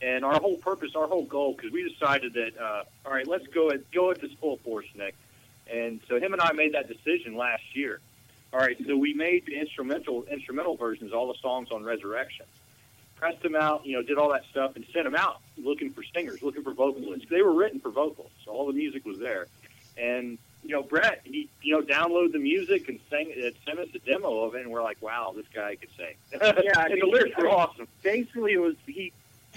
and 0.02 0.24
our 0.24 0.40
whole 0.40 0.56
purpose 0.56 0.90
our 0.94 1.06
whole 1.06 1.24
goal 1.24 1.54
because 1.54 1.72
we 1.72 1.88
decided 1.88 2.34
that 2.34 2.52
uh, 2.58 2.84
all 3.06 3.12
right 3.12 3.26
let's 3.26 3.46
go 3.48 3.70
at 3.70 3.90
go 3.90 4.10
at 4.10 4.20
this 4.20 4.32
full 4.40 4.58
force 4.58 4.86
nick. 4.94 5.14
And 5.72 6.00
so 6.08 6.20
him 6.20 6.32
and 6.34 6.42
i 6.42 6.52
made 6.52 6.74
that 6.74 6.88
decision 6.88 7.36
last 7.36 7.62
year. 7.74 8.00
All 8.52 8.60
right 8.60 8.76
so 8.86 8.96
we 8.96 9.14
made 9.14 9.46
the 9.46 9.58
instrumental 9.58 10.24
instrumental 10.24 10.76
versions 10.76 11.12
all 11.12 11.28
the 11.28 11.38
songs 11.40 11.68
on 11.70 11.84
resurrection. 11.84 12.46
Pressed 13.16 13.42
them 13.42 13.56
out 13.56 13.86
you 13.86 13.96
know 13.96 14.02
did 14.02 14.18
all 14.18 14.30
that 14.32 14.44
stuff 14.50 14.76
and 14.76 14.84
sent 14.92 15.04
them 15.04 15.14
out 15.14 15.40
looking 15.56 15.90
for 15.90 16.02
singers 16.14 16.42
looking 16.42 16.62
for 16.62 16.74
vocalists. 16.74 17.26
They 17.30 17.42
were 17.42 17.54
written 17.54 17.80
for 17.80 17.90
vocals 17.90 18.30
so 18.44 18.52
all 18.52 18.66
the 18.66 18.72
music 18.72 19.04
was 19.04 19.18
there. 19.18 19.46
And 19.96 20.38
you 20.62 20.70
know 20.70 20.82
brett 20.82 21.20
he 21.24 21.48
you 21.62 21.74
know 21.74 21.82
downloaded 21.82 22.32
the 22.32 22.38
music 22.38 22.88
and 22.88 22.98
sang 23.10 23.26
it 23.28 23.56
sent 23.66 23.78
us 23.78 23.88
a 23.94 23.98
demo 23.98 24.44
of 24.44 24.54
it 24.54 24.62
and 24.62 24.70
we're 24.70 24.82
like 24.82 24.96
wow 25.02 25.32
this 25.34 25.46
guy 25.54 25.76
could 25.76 25.90
sing. 25.96 26.14
Yeah, 26.62 26.84
and 26.90 27.00
the 27.00 27.06
lyrics 27.06 27.36
were 27.38 27.48
awesome. 27.48 27.88
Basically, 28.02 28.52
it 28.52 28.60
was 28.60 28.74
he 28.86 29.12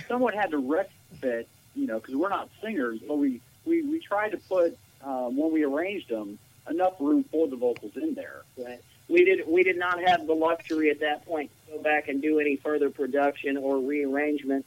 somewhat 0.07 0.33
had 0.33 0.51
to 0.51 0.57
retrofit, 0.57 1.45
you 1.75 1.87
know, 1.87 1.99
because 1.99 2.15
we're 2.15 2.29
not 2.29 2.49
singers, 2.61 2.99
but 3.07 3.17
we 3.17 3.41
we 3.65 3.83
we 3.83 3.99
tried 3.99 4.31
to 4.31 4.37
put 4.37 4.77
um, 5.03 5.37
when 5.37 5.51
we 5.51 5.63
arranged 5.63 6.09
them 6.09 6.39
enough 6.69 6.93
room 6.99 7.23
for 7.31 7.47
the 7.47 7.55
vocals 7.55 7.95
in 7.95 8.13
there. 8.13 8.43
Right. 8.57 8.79
We 9.09 9.23
did 9.23 9.47
we 9.47 9.63
did 9.63 9.77
not 9.77 10.01
have 10.03 10.27
the 10.27 10.33
luxury 10.33 10.89
at 10.89 10.99
that 10.99 11.25
point 11.25 11.51
to 11.65 11.77
go 11.77 11.81
back 11.81 12.07
and 12.07 12.21
do 12.21 12.39
any 12.39 12.57
further 12.57 12.89
production 12.89 13.57
or 13.57 13.77
rearrangement. 13.77 14.65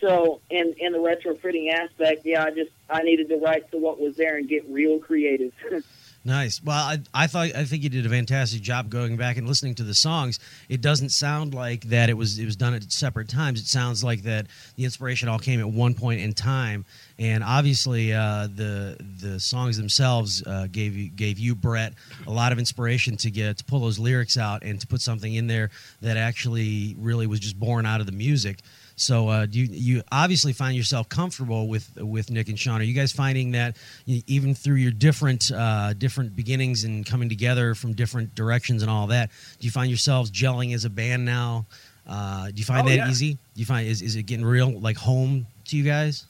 So 0.00 0.40
in 0.48 0.74
in 0.78 0.92
the 0.92 0.98
retrofitting 0.98 1.72
aspect, 1.72 2.24
yeah, 2.24 2.44
I 2.44 2.50
just 2.50 2.70
I 2.88 3.02
needed 3.02 3.28
to 3.30 3.36
write 3.36 3.70
to 3.72 3.78
what 3.78 4.00
was 4.00 4.16
there 4.16 4.36
and 4.36 4.48
get 4.48 4.64
real 4.68 4.98
creative. 4.98 5.52
Nice. 6.24 6.62
Well, 6.62 6.76
I, 6.76 6.98
I 7.14 7.26
thought 7.26 7.54
I 7.54 7.64
think 7.64 7.84
you 7.84 7.88
did 7.88 8.04
a 8.04 8.08
fantastic 8.08 8.60
job 8.60 8.90
going 8.90 9.16
back 9.16 9.36
and 9.36 9.46
listening 9.46 9.74
to 9.76 9.84
the 9.84 9.94
songs. 9.94 10.40
It 10.68 10.80
doesn't 10.80 11.10
sound 11.10 11.54
like 11.54 11.84
that 11.84 12.10
it 12.10 12.14
was 12.14 12.38
it 12.38 12.44
was 12.44 12.56
done 12.56 12.74
at 12.74 12.90
separate 12.92 13.28
times. 13.28 13.60
It 13.60 13.66
sounds 13.66 14.02
like 14.02 14.22
that 14.22 14.46
the 14.76 14.84
inspiration 14.84 15.28
all 15.28 15.38
came 15.38 15.60
at 15.60 15.70
one 15.70 15.94
point 15.94 16.20
in 16.20 16.32
time, 16.34 16.84
and 17.18 17.44
obviously 17.44 18.12
uh, 18.12 18.48
the 18.52 18.96
the 19.20 19.38
songs 19.38 19.76
themselves 19.76 20.42
uh, 20.44 20.66
gave 20.70 20.96
you 20.96 21.08
gave 21.08 21.38
you 21.38 21.54
Brett 21.54 21.94
a 22.26 22.30
lot 22.30 22.52
of 22.52 22.58
inspiration 22.58 23.16
to 23.18 23.30
get 23.30 23.56
to 23.58 23.64
pull 23.64 23.80
those 23.80 23.98
lyrics 23.98 24.36
out 24.36 24.64
and 24.64 24.80
to 24.80 24.86
put 24.86 25.00
something 25.00 25.34
in 25.34 25.46
there 25.46 25.70
that 26.02 26.16
actually 26.16 26.96
really 26.98 27.26
was 27.26 27.40
just 27.40 27.58
born 27.58 27.86
out 27.86 28.00
of 28.00 28.06
the 28.06 28.12
music. 28.12 28.58
So 29.00 29.28
uh, 29.28 29.46
do 29.46 29.60
you 29.60 29.66
you 29.70 30.02
obviously 30.10 30.52
find 30.52 30.76
yourself 30.76 31.08
comfortable 31.08 31.68
with 31.68 31.88
with 31.96 32.30
Nick 32.30 32.48
and 32.48 32.58
Sean? 32.58 32.80
Are 32.80 32.84
you 32.84 32.94
guys 32.94 33.12
finding 33.12 33.52
that 33.52 33.76
even 34.06 34.54
through 34.54 34.76
your 34.76 34.90
different 34.90 35.50
uh, 35.52 35.92
different 35.94 36.34
beginnings 36.34 36.84
and 36.84 37.06
coming 37.06 37.28
together 37.28 37.74
from 37.74 37.92
different 37.94 38.34
directions 38.34 38.82
and 38.82 38.90
all 38.90 39.06
that, 39.08 39.30
do 39.60 39.66
you 39.66 39.70
find 39.70 39.88
yourselves 39.90 40.30
gelling 40.30 40.74
as 40.74 40.84
a 40.84 40.90
band 40.90 41.24
now? 41.24 41.66
Uh, 42.06 42.46
do 42.46 42.54
you 42.56 42.64
find 42.64 42.86
Oh, 42.86 42.90
that 42.90 42.96
yeah. 42.96 43.08
easy? 43.10 43.34
Do 43.34 43.38
you 43.60 43.66
find 43.66 43.86
is, 43.86 44.02
is 44.02 44.16
it 44.16 44.24
getting 44.24 44.44
real 44.44 44.70
like 44.80 44.96
home 44.96 45.46
to 45.66 45.76
you 45.76 45.84
guys? 45.84 46.24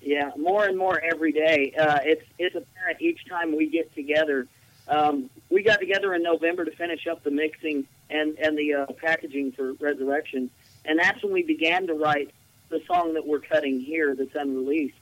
Yeah, 0.00 0.30
more 0.36 0.64
and 0.66 0.76
more 0.78 1.00
every 1.00 1.32
day. 1.32 1.72
Uh, 1.78 1.98
it's 2.02 2.24
it's 2.38 2.54
apparent 2.56 3.00
each 3.00 3.26
time 3.28 3.56
we 3.56 3.68
get 3.68 3.94
together. 3.94 4.46
Um, 4.86 5.30
we 5.50 5.62
got 5.62 5.80
together 5.80 6.14
in 6.14 6.22
November 6.22 6.64
to 6.64 6.70
finish 6.70 7.06
up 7.06 7.22
the 7.24 7.30
mixing 7.30 7.86
and 8.10 8.38
and 8.38 8.56
the 8.56 8.74
uh, 8.74 8.86
packaging 9.00 9.52
for 9.52 9.72
Resurrection, 9.74 10.50
and 10.84 10.98
that's 10.98 11.22
when 11.22 11.32
we 11.32 11.42
began 11.42 11.86
to 11.86 11.94
write 11.94 12.30
the 12.68 12.80
song 12.86 13.14
that 13.14 13.26
we're 13.26 13.40
cutting 13.40 13.80
here 13.80 14.14
that's 14.14 14.34
unreleased. 14.34 14.96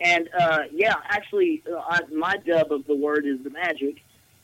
And 0.00 0.28
uh, 0.38 0.64
yeah, 0.72 0.94
actually, 1.04 1.62
uh, 1.70 1.78
I, 1.78 2.00
my 2.12 2.36
dub 2.36 2.72
of 2.72 2.86
the 2.86 2.94
word 2.94 3.26
is 3.26 3.42
the 3.42 3.50
magic. 3.50 4.02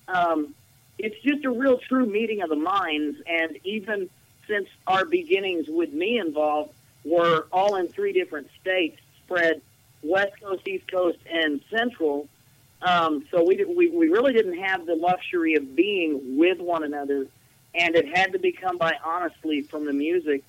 Um, 0.09 0.55
it's 0.99 1.21
just 1.23 1.45
a 1.45 1.51
real 1.51 1.79
true 1.79 2.07
meeting 2.07 2.43
of 2.43 2.49
the 2.49 2.57
minds, 2.57 3.19
and 3.27 3.59
even 3.65 4.09
since 4.47 4.69
our 4.87 5.05
beginnings 5.05 5.67
with 5.69 5.93
me 5.93 6.19
involved 6.19 6.73
were 7.05 7.47
all 7.53 7.77
in 7.77 7.89
three 7.89 8.13
different 8.13 8.49
states, 8.61 9.01
spread 9.25 9.61
West 10.03 10.33
Coast, 10.41 10.67
East 10.67 10.91
Coast, 10.91 11.19
and 11.31 11.61
Central. 11.71 12.29
Um, 12.83 13.25
so 13.31 13.45
we, 13.45 13.65
we 13.65 13.89
we 13.89 14.09
really 14.09 14.33
didn't 14.33 14.59
have 14.59 14.87
the 14.87 14.95
luxury 14.95 15.55
of 15.55 15.75
being 15.75 16.37
with 16.37 16.59
one 16.59 16.85
another, 16.85 17.27
and 17.75 17.95
it 17.95 18.07
had 18.15 18.33
to 18.33 18.39
become 18.39 18.77
by 18.77 18.97
honestly 19.03 19.63
from 19.63 19.87
the 19.87 19.93
music. 19.93 20.43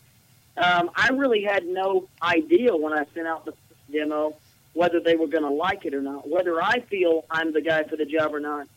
Um, 0.58 0.90
I 0.96 1.10
really 1.10 1.44
had 1.44 1.66
no 1.66 2.08
idea 2.22 2.76
when 2.76 2.94
I 2.94 3.06
sent 3.14 3.28
out 3.28 3.46
the 3.46 3.54
demo 3.92 4.36
whether 4.74 5.00
they 5.00 5.16
were 5.16 5.28
going 5.28 5.44
to 5.44 5.50
like 5.50 5.86
it 5.86 5.94
or 5.94 6.02
not. 6.02 6.28
Whether 6.28 6.62
I 6.62 6.82
feel 6.82 7.26
I'm 7.32 7.54
the 7.54 7.62
guy 7.62 7.84
for 7.84 7.96
the 7.96 8.06
job 8.06 8.36
or 8.36 8.40
not 8.40 8.68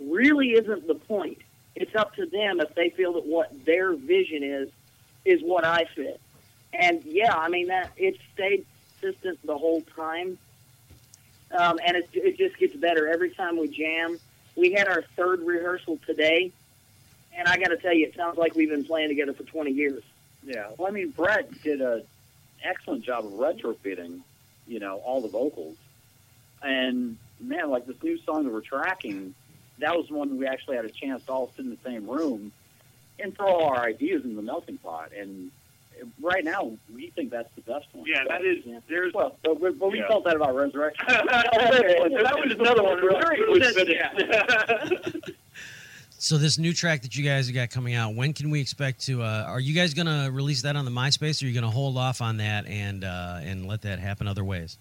really 0.00 0.50
isn't 0.52 0.86
the 0.86 0.94
point. 0.94 1.38
It's 1.74 1.94
up 1.94 2.14
to 2.16 2.26
them 2.26 2.60
if 2.60 2.74
they 2.74 2.90
feel 2.90 3.14
that 3.14 3.26
what 3.26 3.64
their 3.64 3.92
vision 3.94 4.42
is 4.42 4.68
is 5.24 5.42
what 5.42 5.64
I 5.64 5.86
fit. 5.94 6.20
And 6.72 7.02
yeah, 7.04 7.34
I 7.34 7.48
mean 7.48 7.68
that 7.68 7.90
it 7.96 8.18
stayed 8.32 8.64
consistent 9.00 9.44
the 9.44 9.58
whole 9.58 9.82
time, 9.96 10.38
um, 11.50 11.78
and 11.84 11.96
it, 11.96 12.08
it 12.12 12.38
just 12.38 12.58
gets 12.58 12.76
better 12.76 13.08
every 13.08 13.30
time 13.30 13.58
we 13.58 13.68
jam. 13.68 14.18
We 14.56 14.72
had 14.72 14.88
our 14.88 15.02
third 15.16 15.40
rehearsal 15.40 15.98
today, 16.06 16.52
and 17.36 17.48
I 17.48 17.56
got 17.56 17.68
to 17.68 17.76
tell 17.76 17.92
you, 17.92 18.06
it 18.06 18.14
sounds 18.14 18.38
like 18.38 18.54
we've 18.54 18.70
been 18.70 18.84
playing 18.84 19.08
together 19.08 19.32
for 19.32 19.42
20 19.42 19.72
years. 19.72 20.02
Yeah. 20.44 20.68
Well, 20.76 20.88
I 20.88 20.90
mean, 20.90 21.10
Brett 21.10 21.50
did 21.62 21.80
a 21.80 22.02
excellent 22.62 23.04
job 23.04 23.24
of 23.26 23.32
retrofitting, 23.32 24.20
you 24.66 24.80
know, 24.80 24.96
all 24.98 25.20
the 25.20 25.28
vocals. 25.28 25.76
And 26.62 27.16
man, 27.40 27.70
like 27.70 27.86
this 27.86 28.02
new 28.02 28.18
song 28.22 28.44
that 28.44 28.52
we're 28.52 28.60
tracking, 28.60 29.34
that 29.78 29.96
was 29.96 30.10
one 30.10 30.38
we 30.38 30.46
actually 30.46 30.76
had 30.76 30.84
a 30.84 30.90
chance 30.90 31.24
to 31.26 31.32
all 31.32 31.50
sit 31.56 31.64
in 31.64 31.70
the 31.70 31.78
same 31.84 32.06
room 32.08 32.52
and 33.18 33.34
throw 33.36 33.46
all 33.48 33.64
our 33.70 33.80
ideas 33.84 34.24
in 34.24 34.36
the 34.36 34.42
melting 34.42 34.78
pot. 34.78 35.12
And 35.18 35.50
right 36.20 36.44
now, 36.44 36.72
we 36.94 37.08
think 37.10 37.30
that's 37.30 37.50
the 37.54 37.60
best 37.62 37.86
one. 37.92 38.06
Yeah, 38.06 38.24
that 38.28 38.44
is. 38.44 38.64
There's 38.88 39.12
Well, 39.14 39.36
but, 39.42 39.60
we- 39.60 39.70
but 39.72 39.90
we 39.92 39.98
Yeah. 40.00 40.08
felt 40.08 40.24
that 40.24 40.36
about 40.36 40.54
Resurrection. 40.54 41.04
that 41.08 42.36
was 42.42 42.52
another 42.58 42.82
one. 42.82 42.98
Really, 42.98 43.94
Yeah. 43.94 44.12
finished. 46.20 46.28
So 46.28 46.38
this 46.38 46.58
new 46.58 46.72
track 46.72 47.02
that 47.02 47.16
you 47.16 47.24
guys 47.24 47.46
have 47.46 47.54
got 47.54 47.70
coming 47.70 47.94
out, 47.94 48.14
when 48.14 48.32
can 48.32 48.50
we 48.50 48.60
expect 48.60 49.00
to? 49.06 49.22
Uh, 49.22 49.44
are 49.46 49.60
you 49.60 49.74
guys 49.74 49.94
going 49.94 50.06
to 50.06 50.30
release 50.30 50.62
that 50.62 50.76
on 50.76 50.84
the 50.84 50.90
MySpace, 50.90 51.42
or 51.42 51.46
are 51.46 51.48
you 51.48 51.54
going 51.54 51.64
to 51.64 51.70
hold 51.70 51.96
off 51.96 52.20
on 52.20 52.36
that 52.38 52.66
and 52.66 53.04
uh, 53.04 53.38
and 53.42 53.66
let 53.66 53.82
that 53.82 53.98
happen 53.98 54.28
other 54.28 54.44
ways? 54.44 54.78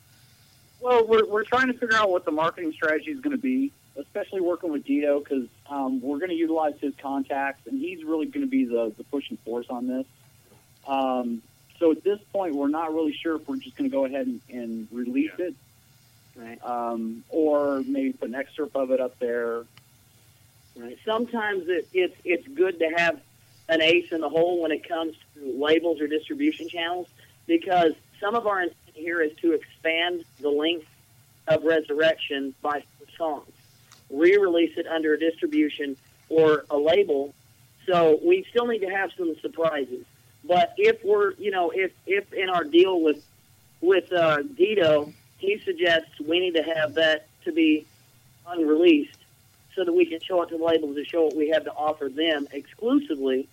Well, 0.82 1.06
we're, 1.08 1.26
we're 1.26 1.44
trying 1.44 1.68
to 1.68 1.74
figure 1.74 1.96
out 1.98 2.10
what 2.10 2.24
the 2.26 2.32
marketing 2.32 2.72
strategy 2.72 3.12
is 3.12 3.20
going 3.20 3.36
to 3.36 3.42
be, 3.42 3.72
especially 3.98 4.40
working 4.40 4.72
with 4.72 4.86
Dito 4.86 5.20
because 5.22 5.46
um, 5.70 6.02
we're 6.02 6.20
going 6.20 6.30
to 6.30 6.36
utilize 6.36 6.76
his 6.80 6.94
contacts, 6.96 7.68
and 7.68 7.80
he's 7.80 8.04
really 8.06 8.28
going 8.28 8.46
to 8.46 8.50
be 8.50 8.64
the, 8.66 8.94
the 8.98 9.04
pushing 9.06 9.36
force 9.44 9.66
on 9.70 9.88
this. 9.88 10.06
Um, 10.88 11.42
so 11.80 11.92
at 11.92 12.04
this 12.04 12.20
point, 12.32 12.56
we're 12.56 12.70
not 12.70 12.94
really 12.94 13.14
sure 13.14 13.36
if 13.36 13.48
we're 13.48 13.58
just 13.58 13.76
going 13.76 13.90
to 13.90 13.96
go 13.96 14.06
ahead 14.06 14.28
and, 14.28 14.42
and 14.50 14.88
release 14.92 15.32
it, 15.38 15.54
Right. 16.36 16.64
um, 16.64 17.24
or 17.30 17.84
maybe 17.86 18.14
put 18.14 18.30
an 18.30 18.36
excerpt 18.36 18.76
of 18.78 18.92
it 18.92 19.02
up 19.02 19.20
there. 19.20 19.64
Sometimes 21.06 21.64
it, 21.68 21.88
it's 21.94 22.16
it's 22.24 22.48
good 22.48 22.80
to 22.80 22.90
have 22.98 23.20
an 23.68 23.82
ace 23.82 24.12
in 24.12 24.22
the 24.22 24.30
hole 24.30 24.62
when 24.62 24.72
it 24.72 24.88
comes 24.88 25.16
to 25.36 25.60
labels 25.60 26.02
or 26.02 26.08
distribution 26.08 26.68
channels 26.68 27.08
because 27.48 27.94
some 28.20 28.36
of 28.36 28.48
our 28.48 28.62
intent 28.62 28.78
here 28.94 29.22
is 29.22 29.32
to 29.38 29.54
expand 29.54 30.24
the 30.40 30.50
length 30.50 30.88
of 31.48 31.64
Resurrection 31.64 32.54
by 32.62 32.84
songs, 33.18 33.52
re-release 34.10 34.78
it 34.78 34.88
under 34.88 35.14
a 35.14 35.20
distribution 35.20 35.96
or 36.30 36.66
a 36.70 36.78
label. 36.78 37.34
So 37.86 38.20
we 38.24 38.46
still 38.50 38.68
need 38.68 38.80
to 38.80 38.90
have 38.90 39.12
some 39.18 39.36
surprises. 39.42 40.06
But 40.44 40.74
if 40.78 41.04
we're, 41.04 41.34
you 41.34 41.52
know, 41.52 41.72
if 41.72 41.92
if 42.06 42.32
in 42.34 42.50
our 42.50 42.64
deal 42.64 43.02
with 43.02 43.24
with 43.82 44.12
uh, 44.12 44.44
Dito, 44.44 45.14
he 45.38 45.60
suggests 45.60 46.20
we 46.20 46.40
need 46.40 46.56
to 46.56 46.64
have 46.64 46.96
that 46.96 47.28
to 47.46 47.52
be 47.52 47.86
unreleased 48.48 49.19
so 49.76 49.84
that 49.86 49.94
we 49.94 50.06
can 50.06 50.20
show 50.22 50.42
it 50.44 50.50
to 50.50 50.58
the 50.58 50.64
labels 50.64 50.98
and 50.98 51.06
show 51.08 51.26
what 51.26 51.36
we 51.36 51.50
have 51.50 51.64
to 51.66 51.72
offer 51.74 52.10
them 52.10 52.48
exclusively, 52.52 53.48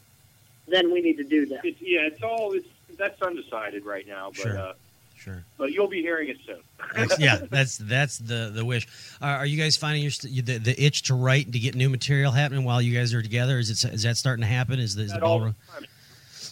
then 0.69 0.93
we 0.93 1.01
need 1.01 1.17
to 1.19 1.25
do 1.25 1.47
that. 1.47 1.65
It's, 1.65 1.81
yeah, 1.81 2.01
it's 2.03 2.23
all. 2.23 2.53
It's 2.53 2.67
that's 2.99 3.21
undecided 3.21 3.85
right 3.85 4.07
now, 4.07 4.29
but 4.31 4.37
Sure. 4.37 4.59
uh, 4.59 4.73
Sure. 5.19 5.43
but 5.59 5.73
you'll 5.73 5.89
be 5.89 6.03
hearing 6.03 6.29
it 6.29 6.37
soon. 6.47 7.09
Yeah, 7.19 7.39
that's 7.51 7.79
that's 7.79 8.19
the 8.19 8.51
the 8.55 8.65
wish. 8.65 8.87
Are, 9.21 9.37
are 9.39 9.47
you 9.47 9.57
guys 9.61 9.77
finding 9.77 10.03
your 10.03 10.11
st- 10.13 10.45
the, 10.47 10.59
the 10.59 10.83
itch 10.83 11.03
to 11.05 11.15
write 11.15 11.45
and 11.47 11.53
to 11.55 11.59
get 11.59 11.75
new 11.75 11.89
material 11.89 12.31
happening 12.33 12.65
while 12.65 12.81
you 12.81 12.97
guys 12.97 13.13
are 13.13 13.23
together? 13.23 13.59
Is 13.59 13.71
it 13.71 13.93
is 13.93 14.03
that 14.05 14.17
starting 14.17 14.43
to 14.43 14.47
happen? 14.49 14.79
Is 14.79 14.95
the, 14.95 15.03
is 15.03 15.13
the 15.13 15.19
ball? 15.19 15.31
all- 15.33 15.41
ro- 15.47 15.55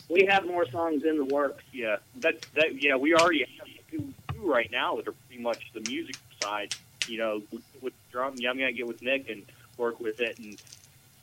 We 0.09 0.27
have 0.27 0.47
more 0.47 0.69
songs 0.71 1.05
in 1.05 1.17
the 1.19 1.25
works. 1.25 1.63
Yeah, 1.73 1.97
that 2.17 2.45
that 2.55 2.83
yeah, 2.83 2.97
we 2.97 3.15
already 3.15 3.47
have 3.59 3.69
two, 3.91 4.13
two 4.33 4.51
right 4.53 4.71
now 4.71 4.97
that 4.97 5.09
are 5.09 5.13
pretty 5.29 5.43
much 5.43 5.71
the 5.73 5.81
music 5.89 6.17
side. 6.43 6.75
You 7.09 7.19
know, 7.19 7.43
with, 7.53 7.63
with 7.83 7.93
drum. 8.11 8.35
Yeah, 8.37 8.51
I'm 8.51 8.59
gonna 8.59 8.73
get 8.73 8.87
with 8.87 9.03
Nick 9.03 9.29
and 9.31 9.43
work 9.77 10.01
with 10.01 10.21
it, 10.21 10.39
and 10.39 10.61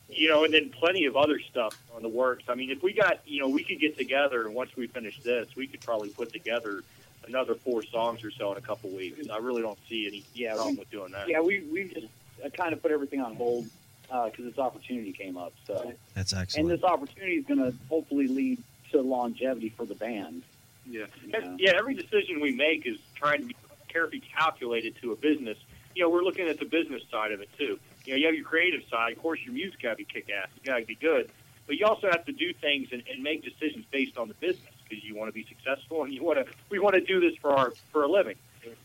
you 0.09 0.29
know, 0.29 0.43
and 0.43 0.53
then 0.53 0.69
plenty 0.69 1.05
of 1.05 1.15
other 1.15 1.39
stuff 1.39 1.75
on 1.95 2.01
the 2.01 2.09
works. 2.09 2.43
I 2.49 2.55
mean, 2.55 2.69
if 2.69 2.83
we 2.83 2.93
got, 2.93 3.21
you 3.25 3.39
know, 3.39 3.47
we 3.47 3.63
could 3.63 3.79
get 3.79 3.97
together, 3.97 4.45
and 4.45 4.53
once 4.53 4.75
we 4.75 4.87
finish 4.87 5.19
this, 5.21 5.55
we 5.55 5.67
could 5.67 5.81
probably 5.81 6.09
put 6.09 6.33
together 6.33 6.83
another 7.27 7.55
four 7.55 7.81
songs 7.83 8.23
or 8.23 8.31
so 8.31 8.51
in 8.51 8.57
a 8.57 8.61
couple 8.61 8.89
weeks. 8.89 9.29
I 9.29 9.37
really 9.37 9.61
don't 9.61 9.79
see 9.87 10.07
any 10.07 10.23
Yeah, 10.33 10.55
problem 10.55 10.75
we- 10.75 10.79
with 10.79 10.91
doing 10.91 11.11
that. 11.13 11.29
Yeah, 11.29 11.41
we 11.41 11.61
we 11.71 11.85
just 11.85 12.07
uh, 12.43 12.49
kind 12.49 12.73
of 12.73 12.81
put 12.81 12.91
everything 12.91 13.21
on 13.21 13.35
hold 13.35 13.67
because 14.07 14.43
this 14.45 14.59
opportunity 14.59 15.13
came 15.13 15.37
up. 15.37 15.53
So, 15.65 15.93
That's 16.13 16.33
excellent. 16.33 16.69
and 16.69 16.77
this 16.77 16.83
opportunity 16.83 17.35
is 17.37 17.45
going 17.45 17.59
to 17.61 17.73
hopefully 17.87 18.27
lead 18.27 18.61
to 18.91 18.99
longevity 19.01 19.69
for 19.69 19.85
the 19.85 19.95
band. 19.95 20.43
Yeah. 20.85 21.05
Yeah. 21.25 21.55
yeah, 21.57 21.71
every 21.77 21.93
decision 21.93 22.41
we 22.41 22.51
make 22.51 22.85
is 22.85 22.97
trying 23.15 23.39
to 23.39 23.45
be 23.47 23.55
carefully 23.87 24.21
calculated 24.37 24.97
to 25.01 25.13
a 25.13 25.15
business. 25.15 25.57
You 25.95 26.03
know, 26.03 26.09
we're 26.09 26.23
looking 26.23 26.47
at 26.47 26.59
the 26.59 26.65
business 26.65 27.01
side 27.11 27.31
of 27.31 27.41
it 27.41 27.49
too. 27.57 27.79
You 28.05 28.13
know, 28.13 28.17
you 28.17 28.25
have 28.27 28.35
your 28.35 28.45
creative 28.45 28.81
side. 28.89 29.13
Of 29.13 29.21
course, 29.21 29.39
your 29.43 29.53
music 29.53 29.81
got 29.81 29.91
to 29.91 29.95
be 29.97 30.05
kick 30.05 30.29
ass. 30.29 30.49
It 30.57 30.63
got 30.63 30.79
to 30.79 30.85
be 30.85 30.95
good. 30.95 31.29
But 31.67 31.77
you 31.77 31.85
also 31.85 32.07
have 32.09 32.25
to 32.25 32.31
do 32.31 32.53
things 32.53 32.89
and, 32.91 33.03
and 33.11 33.23
make 33.23 33.43
decisions 33.43 33.85
based 33.91 34.17
on 34.17 34.27
the 34.27 34.33
business 34.35 34.73
because 34.87 35.03
you 35.03 35.15
want 35.15 35.29
to 35.29 35.33
be 35.33 35.45
successful 35.45 36.03
and 36.03 36.13
you 36.13 36.23
want 36.23 36.45
to. 36.45 36.53
We 36.69 36.79
want 36.79 36.95
to 36.95 37.01
do 37.01 37.19
this 37.19 37.37
for 37.41 37.51
our 37.51 37.71
for 37.91 38.03
a 38.03 38.07
living. 38.07 38.35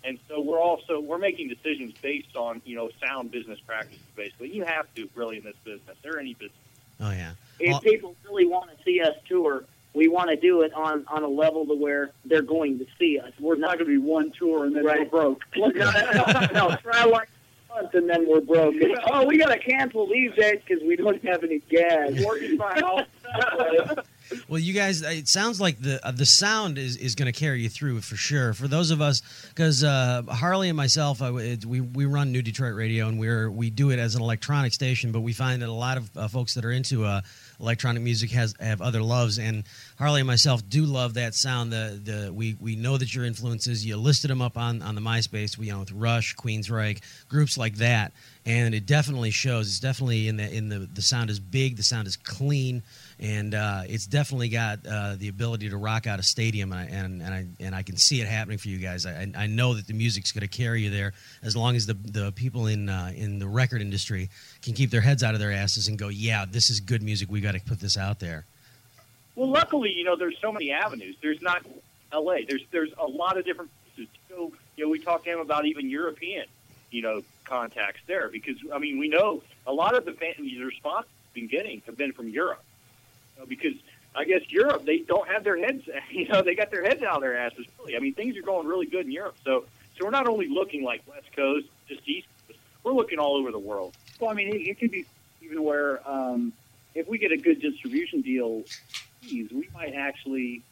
And 0.04 0.18
so 0.28 0.40
we're 0.40 0.60
also 0.60 1.00
we're 1.00 1.18
making 1.18 1.48
decisions 1.48 1.94
based 2.00 2.36
on 2.36 2.62
you 2.64 2.76
know 2.76 2.90
sound 3.04 3.30
business 3.30 3.60
practices. 3.60 4.00
Basically, 4.14 4.54
you 4.54 4.64
have 4.64 4.92
to 4.94 5.08
really 5.14 5.38
in 5.38 5.44
this 5.44 5.56
business 5.64 5.96
or 6.04 6.18
any 6.18 6.34
business. 6.34 6.58
oh 7.00 7.10
yeah. 7.10 7.32
If 7.58 7.70
Well- 7.70 7.80
people 7.80 8.16
really 8.24 8.46
want 8.46 8.70
to 8.70 8.82
see 8.84 9.00
us 9.00 9.14
tour, 9.28 9.64
we 9.96 10.06
want 10.08 10.30
to 10.30 10.36
do 10.36 10.60
it 10.62 10.72
on, 10.74 11.04
on 11.08 11.22
a 11.24 11.28
level 11.28 11.66
to 11.66 11.74
where 11.74 12.10
they're 12.24 12.42
going 12.42 12.78
to 12.78 12.86
see 12.98 13.18
us. 13.18 13.32
We're 13.40 13.56
not 13.56 13.66
not 13.66 13.78
going 13.78 13.90
to 13.90 14.00
be 14.00 14.06
one 14.06 14.30
tour 14.38 14.64
and 14.64 14.76
then 14.76 14.84
Right. 14.84 15.00
we're 15.00 15.06
broke. 15.06 15.42
no, 15.56 15.66
no, 15.70 16.46
no, 16.54 16.76
try 16.76 17.04
like 17.04 17.28
month 17.68 17.92
and 17.94 18.08
then 18.08 18.28
we're 18.28 18.40
broke. 18.40 18.76
Oh, 19.12 19.26
we 19.26 19.38
got 19.38 19.48
to 19.48 19.58
cancel 19.58 20.06
these 20.06 20.32
dates 20.36 20.62
because 20.68 20.84
we 20.84 20.94
don't 20.94 21.20
have 21.24 21.42
any 21.42 21.58
gas. 21.68 22.12
Working 22.24 22.56
my 22.56 22.74
house. 22.78 23.06
Well, 24.48 24.58
you 24.60 24.72
guys, 24.72 25.02
it 25.02 25.28
sounds 25.28 25.60
like 25.60 25.80
the 25.80 26.04
uh, 26.06 26.10
the 26.10 26.26
sound 26.26 26.78
is, 26.78 26.96
is 26.96 27.14
going 27.14 27.32
to 27.32 27.38
carry 27.38 27.62
you 27.62 27.68
through 27.68 28.00
for 28.00 28.16
sure. 28.16 28.54
For 28.54 28.66
those 28.66 28.90
of 28.90 29.00
us, 29.00 29.22
because 29.48 29.84
uh, 29.84 30.22
Harley 30.28 30.68
and 30.68 30.76
myself, 30.76 31.22
I, 31.22 31.30
it- 31.38 31.64
we 31.64 31.80
we 31.80 32.06
run 32.06 32.32
New 32.32 32.42
Detroit 32.42 32.74
Radio, 32.74 33.06
and 33.08 33.18
we're 33.20 33.50
we 33.50 33.70
do 33.70 33.90
it 33.90 33.98
as 34.00 34.14
an 34.16 34.22
electronic 34.22 34.72
station. 34.72 35.12
But 35.12 35.20
we 35.20 35.32
find 35.32 35.62
that 35.62 35.68
a 35.68 35.72
lot 35.72 35.96
of 35.96 36.16
uh, 36.16 36.28
folks 36.28 36.54
that 36.54 36.64
are 36.64 36.72
into 36.72 37.04
uh, 37.04 37.20
electronic 37.60 38.02
music 38.02 38.30
has 38.32 38.54
have 38.60 38.80
other 38.80 39.02
loves, 39.02 39.38
and 39.38 39.64
Harley 39.98 40.20
and 40.20 40.26
myself 40.26 40.66
do 40.68 40.84
love 40.84 41.14
that 41.14 41.34
sound. 41.34 41.72
The 41.72 42.00
the 42.02 42.32
we 42.32 42.56
we 42.60 42.76
know 42.76 42.96
that 42.96 43.14
your 43.14 43.24
influences. 43.24 43.84
You 43.84 43.96
listed 43.96 44.30
them 44.30 44.42
up 44.42 44.56
on 44.56 44.82
on 44.82 44.94
the 44.94 45.00
MySpace. 45.00 45.58
We 45.58 45.66
you 45.66 45.72
know 45.72 45.80
with 45.80 45.92
Rush, 45.92 46.34
Queensryche, 46.36 47.00
groups 47.28 47.56
like 47.58 47.76
that, 47.76 48.12
and 48.44 48.74
it 48.74 48.86
definitely 48.86 49.30
shows. 49.30 49.68
It's 49.68 49.80
definitely 49.80 50.28
in 50.28 50.36
the 50.36 50.52
in 50.52 50.68
the 50.68 50.80
the 50.80 51.02
sound 51.02 51.30
is 51.30 51.40
big. 51.40 51.76
The 51.76 51.82
sound 51.82 52.06
is 52.06 52.16
clean 52.16 52.82
and 53.18 53.54
uh, 53.54 53.82
it's 53.88 54.06
definitely 54.06 54.50
got 54.50 54.80
uh, 54.86 55.14
the 55.16 55.28
ability 55.28 55.70
to 55.70 55.76
rock 55.76 56.06
out 56.06 56.18
a 56.18 56.22
stadium, 56.22 56.72
and 56.72 56.80
I, 56.80 56.84
and, 56.84 57.22
and 57.22 57.34
I 57.34 57.46
and 57.60 57.74
I 57.74 57.82
can 57.82 57.96
see 57.96 58.20
it 58.20 58.28
happening 58.28 58.58
for 58.58 58.68
you 58.68 58.78
guys. 58.78 59.06
I, 59.06 59.32
I 59.34 59.46
know 59.46 59.74
that 59.74 59.86
the 59.86 59.94
music's 59.94 60.32
going 60.32 60.46
to 60.46 60.54
carry 60.54 60.82
you 60.82 60.90
there 60.90 61.14
as 61.42 61.56
long 61.56 61.76
as 61.76 61.86
the 61.86 61.94
the 61.94 62.32
people 62.32 62.66
in 62.66 62.88
uh, 62.90 63.12
in 63.14 63.38
the 63.38 63.48
record 63.48 63.80
industry 63.80 64.28
can 64.60 64.74
keep 64.74 64.90
their 64.90 65.00
heads 65.00 65.22
out 65.22 65.32
of 65.32 65.40
their 65.40 65.52
asses 65.52 65.88
and 65.88 65.98
go, 65.98 66.08
yeah, 66.08 66.44
this 66.44 66.68
is 66.68 66.80
good 66.80 67.02
music. 67.02 67.30
We 67.30 67.40
got 67.46 67.58
to 67.58 67.64
put 67.64 67.80
this 67.80 67.96
out 67.96 68.18
there. 68.18 68.44
Well, 69.36 69.48
luckily, 69.48 69.92
you 69.92 70.04
know, 70.04 70.16
there's 70.16 70.38
so 70.40 70.50
many 70.50 70.72
avenues. 70.72 71.16
There's 71.22 71.42
not 71.42 71.64
L.A. 72.12 72.44
There's 72.44 72.62
there's 72.70 72.92
a 72.98 73.06
lot 73.06 73.38
of 73.38 73.44
different 73.44 73.70
places 73.94 74.12
to 74.28 74.34
go 74.34 74.52
you 74.76 74.84
know, 74.84 74.90
we 74.90 74.98
talk 74.98 75.24
to 75.24 75.30
him 75.30 75.38
about 75.38 75.64
even 75.66 75.88
European, 75.88 76.46
you 76.90 77.02
know, 77.02 77.22
contacts 77.44 78.00
there 78.06 78.28
because 78.28 78.56
I 78.74 78.78
mean, 78.78 78.98
we 78.98 79.08
know 79.08 79.42
a 79.66 79.72
lot 79.72 79.94
of 79.94 80.04
the 80.04 80.12
fan, 80.12 80.34
the 80.38 80.62
response 80.62 81.06
we've 81.34 81.48
been 81.48 81.58
getting 81.58 81.82
have 81.86 81.96
been 81.96 82.12
from 82.12 82.28
Europe 82.28 82.62
you 83.34 83.42
know, 83.42 83.46
because 83.46 83.74
I 84.14 84.24
guess 84.24 84.42
Europe 84.50 84.84
they 84.84 84.98
don't 84.98 85.28
have 85.28 85.44
their 85.44 85.56
heads, 85.56 85.88
you 86.10 86.28
know, 86.28 86.42
they 86.42 86.54
got 86.54 86.70
their 86.70 86.82
heads 86.82 87.02
out 87.02 87.16
of 87.16 87.22
their 87.22 87.36
asses. 87.36 87.66
Really, 87.78 87.96
I 87.96 88.00
mean, 88.00 88.14
things 88.14 88.36
are 88.36 88.42
going 88.42 88.66
really 88.66 88.86
good 88.86 89.06
in 89.06 89.12
Europe. 89.12 89.36
So, 89.44 89.64
so 89.96 90.04
we're 90.04 90.10
not 90.10 90.26
only 90.26 90.48
looking 90.48 90.82
like 90.82 91.02
West 91.06 91.34
Coast, 91.34 91.66
just 91.88 92.06
East 92.06 92.26
Coast, 92.46 92.58
we're 92.82 92.92
looking 92.92 93.18
all 93.18 93.36
over 93.36 93.50
the 93.50 93.58
world. 93.58 93.94
Well, 94.20 94.30
I 94.30 94.34
mean, 94.34 94.48
it, 94.48 94.60
it 94.62 94.80
could 94.80 94.90
be 94.90 95.06
even 95.42 95.62
where 95.62 96.00
um, 96.08 96.52
if 96.96 97.06
we 97.08 97.18
get 97.18 97.30
a 97.30 97.36
good 97.36 97.60
distribution 97.60 98.22
deal, 98.22 98.62
geez, 99.22 99.50
we 99.52 99.68
might 99.74 99.94
actually 99.94 100.62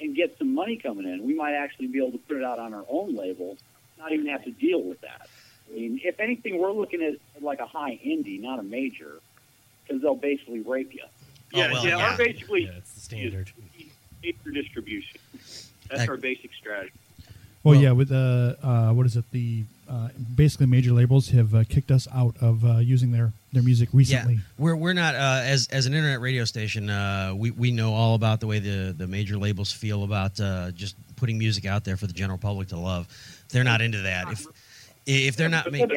and 0.00 0.14
get 0.14 0.36
some 0.38 0.54
money 0.54 0.76
coming 0.76 1.06
in. 1.06 1.26
We 1.26 1.34
might 1.34 1.54
actually 1.54 1.88
be 1.88 1.98
able 1.98 2.12
to 2.12 2.18
put 2.18 2.36
it 2.38 2.44
out 2.44 2.58
on 2.58 2.72
our 2.72 2.84
own 2.88 3.14
label, 3.14 3.56
not 3.98 4.12
even 4.12 4.26
have 4.28 4.44
to 4.44 4.50
deal 4.50 4.82
with 4.82 5.00
that. 5.02 5.28
I 5.70 5.74
mean, 5.74 6.00
if 6.04 6.18
anything, 6.20 6.58
we're 6.58 6.72
looking 6.72 7.02
at 7.02 7.42
like 7.42 7.60
a 7.60 7.66
high 7.66 7.98
indie, 8.04 8.40
not 8.40 8.58
a 8.58 8.62
major, 8.62 9.20
because 9.86 10.00
they'll 10.02 10.14
basically 10.14 10.60
rape 10.60 10.94
you. 10.94 11.02
Yeah, 11.52 11.66
Oh, 11.68 11.72
well, 11.72 11.84
yeah, 11.86 11.96
yeah. 11.98 12.06
Our 12.10 12.16
basically 12.16 12.64
Yeah, 12.64 12.70
it's 12.78 12.92
the 12.92 13.00
standard. 13.00 13.52
major 14.22 14.50
distribution. 14.52 15.18
That's 15.88 16.02
Ec- 16.02 16.08
our 16.08 16.16
basic 16.16 16.50
strategy. 16.54 16.92
Well, 17.62 17.74
Well- 17.74 17.82
yeah, 17.82 17.92
with 17.92 18.10
uh, 18.10 18.54
uh, 18.62 18.92
what 18.92 19.06
is 19.06 19.16
it? 19.16 19.24
The 19.32 19.64
uh, 19.88 20.08
basically 20.36 20.66
major 20.66 20.92
labels 20.92 21.30
have 21.30 21.54
uh, 21.54 21.64
kicked 21.68 21.90
us 21.90 22.06
out 22.14 22.36
of 22.40 22.64
uh, 22.64 22.78
using 22.78 23.10
their, 23.10 23.32
their 23.52 23.62
music 23.62 23.88
recently. 23.92 24.34
Yeah, 24.34 24.40
we're 24.56 24.76
we're 24.76 24.92
not 24.92 25.14
uh, 25.16 25.42
as 25.44 25.66
as 25.72 25.86
an 25.86 25.94
internet 25.94 26.20
radio 26.20 26.44
station. 26.44 26.88
Uh, 26.88 27.32
we 27.36 27.50
we 27.50 27.70
know 27.72 27.92
all 27.92 28.14
about 28.14 28.38
the 28.40 28.46
way 28.46 28.60
the 28.60 28.94
the 28.96 29.06
major 29.08 29.36
labels 29.36 29.72
feel 29.72 30.04
about 30.04 30.38
uh, 30.40 30.70
just 30.70 30.94
putting 31.16 31.38
music 31.38 31.66
out 31.66 31.84
there 31.84 31.96
for 31.96 32.06
the 32.06 32.12
general 32.12 32.38
public 32.38 32.68
to 32.68 32.78
love. 32.78 33.08
They're 33.50 33.64
not 33.64 33.80
into 33.82 34.02
that. 34.02 34.30
If 34.30 34.46
if 35.06 35.36
they're 35.36 35.48
not 35.48 35.70
making, 35.72 35.90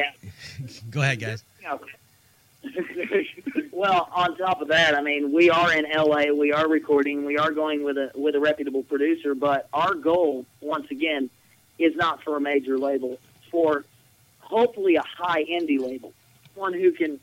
go 0.90 1.00
ahead, 1.00 1.20
guys. 1.20 1.44
well, 3.72 4.08
on 4.12 4.36
top 4.36 4.60
of 4.60 4.68
that, 4.68 4.94
I 4.94 5.02
mean, 5.02 5.32
we 5.32 5.50
are 5.50 5.72
in 5.72 5.84
LA. 5.90 6.32
We 6.32 6.52
are 6.52 6.66
recording. 6.68 7.24
We 7.24 7.38
are 7.38 7.52
going 7.52 7.84
with 7.84 7.96
a 7.96 8.10
with 8.14 8.34
a 8.34 8.40
reputable 8.40 8.82
producer. 8.82 9.34
But 9.34 9.68
our 9.72 9.94
goal, 9.94 10.46
once 10.60 10.90
again, 10.90 11.30
is 11.78 11.94
not 11.96 12.22
for 12.22 12.36
a 12.36 12.40
major 12.40 12.78
label. 12.78 13.18
For 13.50 13.84
hopefully 14.40 14.96
a 14.96 15.02
high 15.02 15.44
indie 15.44 15.80
label, 15.80 16.12
someone 16.54 16.74
who 16.74 16.92
can 16.92 17.20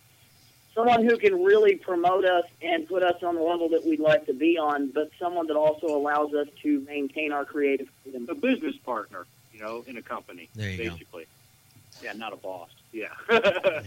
someone 0.74 1.04
who 1.04 1.18
can 1.18 1.44
really 1.44 1.76
promote 1.76 2.26
us 2.26 2.46
and 2.62 2.88
put 2.88 3.04
us 3.04 3.22
on 3.24 3.36
the 3.36 3.42
level 3.42 3.70
that 3.70 3.86
we'd 3.86 4.00
like 4.00 4.26
to 4.26 4.34
be 4.34 4.58
on, 4.58 4.90
but 4.92 5.12
someone 5.20 5.48
that 5.48 5.58
also 5.58 5.88
allows 5.88 6.34
us 6.34 6.48
to 6.64 6.80
maintain 6.82 7.32
our 7.32 7.46
creative 7.46 7.88
freedom. 8.04 8.26
a 8.30 8.36
business 8.36 8.76
partner, 8.86 9.26
you 9.54 9.60
know, 9.60 9.84
in 9.88 9.98
a 9.98 10.02
company. 10.02 10.50
There 10.56 10.70
you 10.70 10.78
go. 10.78 10.84
basically. 10.92 11.28
Yeah, 12.02 12.14
not 12.14 12.34
a 12.34 12.38
boss. 12.38 12.70
Yeah. 12.92 13.08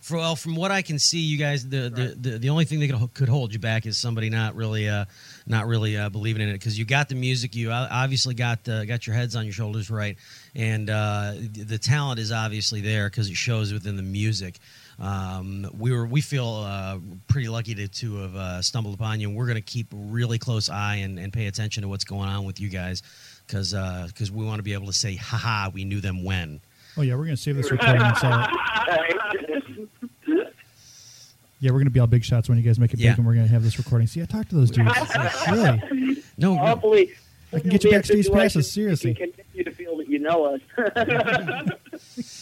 For, 0.00 0.16
well, 0.16 0.36
from 0.36 0.56
what 0.56 0.70
I 0.70 0.82
can 0.82 0.98
see, 0.98 1.18
you 1.18 1.36
guys, 1.36 1.68
the 1.68 1.90
the, 1.90 2.16
the, 2.18 2.38
the 2.38 2.48
only 2.50 2.64
thing 2.64 2.80
that 2.80 2.90
could, 2.90 3.14
could 3.14 3.28
hold 3.28 3.52
you 3.52 3.58
back 3.58 3.86
is 3.86 3.98
somebody 3.98 4.30
not 4.30 4.54
really 4.54 4.88
uh, 4.88 5.04
not 5.46 5.66
really 5.66 5.96
uh, 5.96 6.08
believing 6.08 6.42
in 6.42 6.48
it 6.48 6.54
because 6.54 6.78
you 6.78 6.84
got 6.84 7.08
the 7.08 7.14
music, 7.14 7.54
you 7.54 7.70
obviously 7.72 8.34
got 8.34 8.66
uh, 8.68 8.84
got 8.84 9.06
your 9.06 9.14
heads 9.14 9.36
on 9.36 9.44
your 9.44 9.52
shoulders 9.52 9.90
right, 9.90 10.16
and 10.54 10.88
uh, 10.88 11.32
the 11.36 11.64
the 11.64 11.78
talent 11.78 12.18
is 12.18 12.32
obviously 12.32 12.80
there 12.80 13.08
because 13.08 13.28
it 13.28 13.36
shows 13.36 13.72
within 13.72 13.96
the 13.96 14.02
music. 14.02 14.58
Um, 14.98 15.68
we 15.76 15.92
were 15.92 16.06
we 16.06 16.22
feel 16.22 16.64
uh, 16.66 16.98
pretty 17.28 17.48
lucky 17.48 17.74
to, 17.74 17.88
to 17.88 18.16
have 18.16 18.36
uh, 18.36 18.62
stumbled 18.62 18.94
upon 18.94 19.20
you, 19.20 19.28
and 19.28 19.36
we're 19.36 19.46
going 19.46 19.56
to 19.56 19.62
keep 19.62 19.92
a 19.92 19.96
really 19.96 20.38
close 20.38 20.70
eye 20.70 20.96
and, 20.96 21.18
and 21.18 21.32
pay 21.32 21.46
attention 21.46 21.82
to 21.82 21.88
what's 21.88 22.04
going 22.04 22.28
on 22.28 22.44
with 22.44 22.60
you 22.60 22.70
guys 22.70 23.02
because 23.46 23.72
because 24.06 24.30
we 24.30 24.44
want 24.44 24.58
to 24.58 24.62
be 24.62 24.72
able 24.72 24.86
to 24.86 24.94
say, 24.94 25.16
haha, 25.16 25.70
we 25.70 25.84
knew 25.84 26.00
them 26.00 26.24
when. 26.24 26.60
Oh 26.96 27.02
yeah, 27.02 27.14
we're 27.14 27.24
gonna 27.24 27.36
save 27.36 27.56
this 27.56 27.70
recording 27.70 28.00
and 28.02 28.16
sell 28.16 28.40
it. 28.44 28.50
Yeah, 31.58 31.70
we're 31.72 31.78
gonna 31.78 31.90
be 31.90 32.00
all 32.00 32.06
big 32.06 32.24
shots 32.24 32.48
when 32.48 32.58
you 32.58 32.64
guys 32.64 32.78
make 32.78 32.92
it 32.94 33.00
Yeah. 33.00 33.12
big, 33.12 33.18
and 33.18 33.26
we're 33.26 33.34
gonna 33.34 33.46
have 33.46 33.62
this 33.62 33.78
recording. 33.78 34.06
See, 34.06 34.22
I 34.22 34.26
talked 34.26 34.50
to 34.50 34.56
those 34.56 34.70
dudes. 34.70 34.90
really, 35.50 36.22
No, 36.38 36.54
no, 36.54 36.58
Hopefully, 36.58 37.12
I 37.52 37.60
can 37.60 37.70
get 37.70 37.84
you 37.84 37.90
it'll 37.90 37.90
be 37.90 37.96
a 37.96 37.98
backstage 37.98 38.30
passes, 38.30 38.70
seriously. 38.72 39.10
You 39.10 39.16
can 39.16 39.32
continue 39.32 39.64
to 39.64 39.70
feel 39.72 39.96
that 39.98 40.08
you 40.08 40.18
know 40.18 40.44
us. 40.54 40.60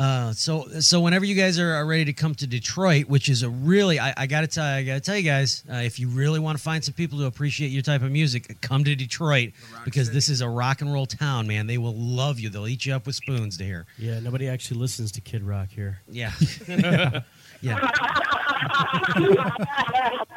Uh, 0.00 0.32
so 0.32 0.66
so 0.80 0.98
whenever 0.98 1.26
you 1.26 1.34
guys 1.34 1.58
are, 1.58 1.74
are 1.74 1.84
ready 1.84 2.06
to 2.06 2.12
come 2.14 2.34
to 2.34 2.46
Detroit, 2.46 3.06
which 3.06 3.28
is 3.28 3.42
a 3.42 3.50
really 3.50 4.00
I, 4.00 4.14
I 4.16 4.26
gotta 4.26 4.46
tell 4.46 4.64
I 4.64 4.82
gotta 4.82 5.00
tell 5.00 5.14
you 5.14 5.22
guys, 5.22 5.62
uh, 5.70 5.76
if 5.76 6.00
you 6.00 6.08
really 6.08 6.40
want 6.40 6.56
to 6.56 6.64
find 6.64 6.82
some 6.82 6.94
people 6.94 7.18
to 7.18 7.26
appreciate 7.26 7.68
your 7.68 7.82
type 7.82 8.00
of 8.00 8.10
music, 8.10 8.62
come 8.62 8.82
to 8.84 8.94
Detroit 8.94 9.52
because 9.84 10.10
this 10.10 10.30
is 10.30 10.40
a 10.40 10.48
rock 10.48 10.80
and 10.80 10.90
roll 10.90 11.04
town, 11.04 11.46
man. 11.46 11.66
They 11.66 11.76
will 11.76 11.94
love 11.94 12.40
you. 12.40 12.48
They'll 12.48 12.66
eat 12.66 12.86
you 12.86 12.94
up 12.94 13.04
with 13.04 13.14
spoons 13.14 13.58
to 13.58 13.64
hear. 13.64 13.84
Yeah, 13.98 14.20
nobody 14.20 14.48
actually 14.48 14.80
listens 14.80 15.12
to 15.12 15.20
Kid 15.20 15.42
Rock 15.42 15.68
here. 15.68 16.00
Yeah, 16.08 16.32
yeah, 16.66 17.20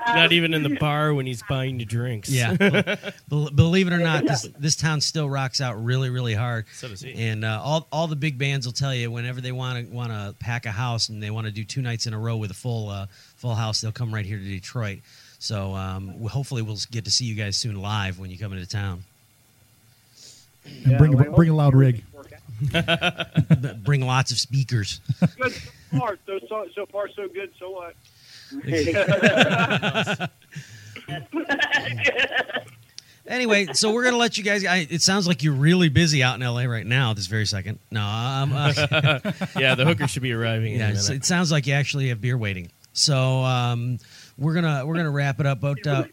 Not 0.08 0.32
even 0.32 0.54
in 0.54 0.64
the 0.64 0.78
bar 0.80 1.14
when 1.14 1.26
he's 1.26 1.42
buying 1.50 1.78
the 1.78 1.86
drinks. 1.86 2.30
yeah. 2.30 2.56
Bel- 3.28 3.50
believe 3.52 3.88
it 3.88 3.94
or 3.94 3.98
not, 4.00 4.26
this 4.26 4.48
this 4.60 4.76
town 4.76 5.02
still 5.02 5.30
rocks 5.30 5.62
out 5.62 5.84
really 5.84 6.10
really 6.10 6.34
hard. 6.34 6.66
So 6.74 6.88
does 6.88 7.02
he. 7.02 7.14
And 7.14 7.44
uh, 7.46 7.62
all 7.64 7.88
all 7.92 8.08
the 8.08 8.16
big 8.16 8.38
bands 8.38 8.66
will 8.66 8.74
tell 8.74 8.94
you 8.94 9.10
whenever 9.12 9.42
they 9.42 9.52
want 9.52 9.88
to 9.88 9.94
want 9.94 10.12
to 10.12 10.36
pack 10.40 10.66
a 10.66 10.72
house 10.72 11.10
and 11.10 11.22
they 11.24 11.32
want 11.32 11.48
to 11.48 11.52
do 11.54 11.64
two 11.64 11.82
nights 11.82 12.06
in 12.08 12.14
a 12.14 12.20
row 12.20 12.38
with 12.38 12.52
a 12.52 12.56
full 12.56 12.90
uh, 12.90 13.08
full 13.38 13.56
house, 13.56 13.82
they'll 13.82 13.92
come 13.92 14.14
right 14.14 14.26
here 14.26 14.38
to 14.38 14.44
Detroit. 14.44 15.00
So 15.40 15.74
um, 15.74 16.10
hopefully 16.28 16.62
we'll 16.62 16.78
get 16.92 17.06
to 17.06 17.12
see 17.12 17.26
you 17.26 17.36
guys 17.36 17.58
soon 17.58 17.82
live 17.82 18.20
when 18.20 18.30
you 18.30 18.38
come 18.38 18.54
into 18.54 18.68
town. 18.68 19.04
and 20.86 20.98
bring 20.98 21.18
well, 21.18 21.32
bring 21.34 21.50
a 21.50 21.56
loud 21.56 21.76
rig. 21.76 22.04
everything 22.14 22.14
works 22.14 22.34
out. 22.34 23.62
B- 23.62 23.74
Bring 23.84 24.06
lots 24.06 24.32
of 24.32 24.38
speakers. 24.40 25.02
good 25.38 25.52
so 25.54 25.60
far. 25.98 26.18
So, 26.26 26.40
so 26.48 26.68
so 26.76 26.86
far 26.88 27.10
so 27.10 27.28
good. 27.28 27.52
So 27.60 27.70
what? 27.72 27.96
Anyway, 33.26 33.68
so 33.72 33.94
we're 33.94 34.04
gonna 34.04 34.18
let 34.18 34.38
you 34.38 34.44
guys. 34.44 34.66
I, 34.66 34.86
it 34.90 35.02
sounds 35.02 35.28
like 35.28 35.44
you're 35.44 35.54
really 35.54 35.88
busy 35.88 36.22
out 36.22 36.36
in 36.36 36.46
LA 36.46 36.64
right 36.64 36.86
now, 36.86 37.14
this 37.14 37.28
very 37.28 37.46
second. 37.46 37.80
No, 37.90 38.02
um, 38.02 38.52
uh, 38.54 38.74
yeah, 39.58 39.76
the 39.76 39.86
hooker 39.86 40.10
should 40.10 40.24
be 40.24 40.34
arriving 40.34 40.76
yeah, 40.76 40.90
in 40.90 40.98
a 40.98 41.14
it 41.14 41.24
sounds 41.24 41.50
like 41.50 41.66
you 41.66 41.74
actually 41.74 42.10
have 42.10 42.20
beer 42.20 42.38
waiting. 42.38 42.70
So 42.92 43.44
um, 43.44 44.00
we're 44.38 44.54
gonna 44.54 44.86
we're 44.86 44.96
gonna 44.96 45.10
wrap 45.10 45.40
it 45.40 45.46
up. 45.46 45.62
But 45.62 45.88
uh, 45.88 46.04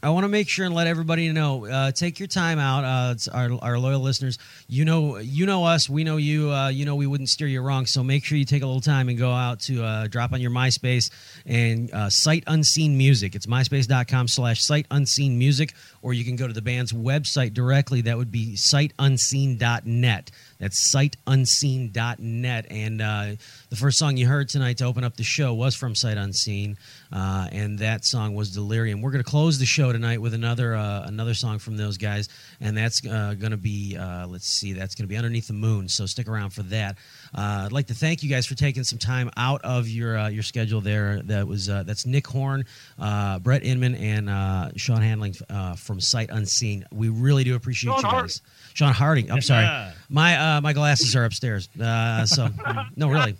I 0.00 0.10
want 0.10 0.22
to 0.22 0.28
make 0.28 0.48
sure 0.48 0.64
and 0.64 0.72
let 0.72 0.86
everybody 0.86 1.32
know. 1.32 1.66
Uh, 1.66 1.90
take 1.90 2.20
your 2.20 2.28
time 2.28 2.60
out. 2.60 2.84
Uh, 2.84 3.16
our, 3.34 3.50
our 3.60 3.78
loyal 3.80 4.00
listeners. 4.00 4.38
You 4.68 4.84
know 4.84 5.18
you 5.18 5.44
know 5.44 5.64
us. 5.64 5.88
We 5.90 6.04
know 6.04 6.18
you. 6.18 6.52
Uh, 6.52 6.68
you 6.68 6.84
know 6.84 6.94
we 6.94 7.08
wouldn't 7.08 7.28
steer 7.28 7.48
you 7.48 7.60
wrong. 7.62 7.84
So 7.86 8.04
make 8.04 8.24
sure 8.24 8.38
you 8.38 8.44
take 8.44 8.62
a 8.62 8.66
little 8.66 8.80
time 8.80 9.08
and 9.08 9.18
go 9.18 9.32
out 9.32 9.58
to 9.62 9.82
uh, 9.82 10.06
drop 10.06 10.32
on 10.32 10.40
your 10.40 10.52
MySpace 10.52 11.10
and 11.46 11.92
uh, 11.92 12.10
Sight 12.10 12.44
Unseen 12.46 12.96
Music. 12.96 13.34
It's 13.34 13.46
myspace.com 13.46 14.28
slash 14.28 14.62
Sight 14.62 14.86
Unseen 14.92 15.36
Music, 15.36 15.74
or 16.00 16.12
you 16.12 16.24
can 16.24 16.36
go 16.36 16.46
to 16.46 16.52
the 16.52 16.62
band's 16.62 16.92
website 16.92 17.52
directly. 17.52 18.02
That 18.02 18.16
would 18.16 18.30
be 18.30 18.54
sightedunseen.net. 18.54 20.30
That's 20.58 20.92
sightedunseen.net. 20.94 22.66
And 22.70 23.00
uh, 23.00 23.26
the 23.70 23.76
first 23.76 23.98
song 23.98 24.16
you 24.16 24.26
heard 24.26 24.48
tonight 24.48 24.78
to 24.78 24.84
open 24.84 25.04
up 25.04 25.16
the 25.16 25.22
show 25.22 25.54
was 25.54 25.74
from 25.74 25.94
Sight 25.94 26.16
Unseen, 26.16 26.76
uh, 27.12 27.48
and 27.52 27.78
that 27.78 28.04
song 28.04 28.34
was 28.34 28.50
Delirium. 28.50 29.00
We're 29.00 29.10
going 29.12 29.22
to 29.22 29.30
close 29.30 29.58
the 29.58 29.66
show 29.66 29.92
tonight 29.92 30.20
with 30.20 30.34
another 30.34 30.74
uh, 30.74 31.02
another 31.06 31.34
song 31.34 31.58
from 31.58 31.76
those 31.76 31.96
guys, 31.96 32.28
and 32.60 32.76
that's 32.76 33.06
uh, 33.06 33.34
going 33.38 33.52
to 33.52 33.56
be 33.56 33.96
uh, 33.96 34.26
let's 34.26 34.48
see, 34.48 34.72
that's 34.72 34.94
going 34.94 35.04
to 35.04 35.08
be 35.08 35.16
Underneath 35.16 35.46
the 35.46 35.52
Moon. 35.52 35.88
So 35.88 36.06
stick 36.06 36.28
around 36.28 36.50
for 36.50 36.62
that. 36.64 36.96
Uh, 37.34 37.62
I'd 37.66 37.72
like 37.72 37.86
to 37.88 37.94
thank 37.94 38.22
you 38.22 38.28
guys 38.30 38.46
for 38.46 38.54
taking 38.54 38.84
some 38.84 38.98
time 38.98 39.30
out 39.36 39.62
of 39.62 39.88
your 39.88 40.18
uh, 40.18 40.28
your 40.28 40.42
schedule 40.42 40.80
there. 40.80 41.22
That 41.22 41.46
was 41.46 41.68
uh, 41.68 41.82
that's 41.84 42.06
Nick 42.06 42.26
Horn, 42.26 42.64
uh, 42.98 43.38
Brett 43.38 43.62
Inman, 43.64 43.94
and 43.94 44.28
uh, 44.28 44.70
Sean 44.76 45.02
Handling 45.02 45.34
uh, 45.48 45.74
from 45.74 46.00
Sight 46.00 46.30
Unseen. 46.30 46.84
We 46.92 47.08
really 47.10 47.44
do 47.44 47.54
appreciate 47.54 47.90
Sean 47.92 48.00
you 48.00 48.08
Harding. 48.08 48.22
guys. 48.22 48.40
Sean 48.74 48.92
Harding. 48.92 49.30
I'm 49.30 49.42
sorry. 49.42 49.64
Yeah. 49.64 49.92
My 50.08 50.36
uh, 50.56 50.60
my 50.60 50.72
glasses 50.72 51.14
are 51.16 51.24
upstairs. 51.24 51.68
Uh, 51.80 52.24
so 52.26 52.48
no, 52.96 53.08
really. 53.08 53.36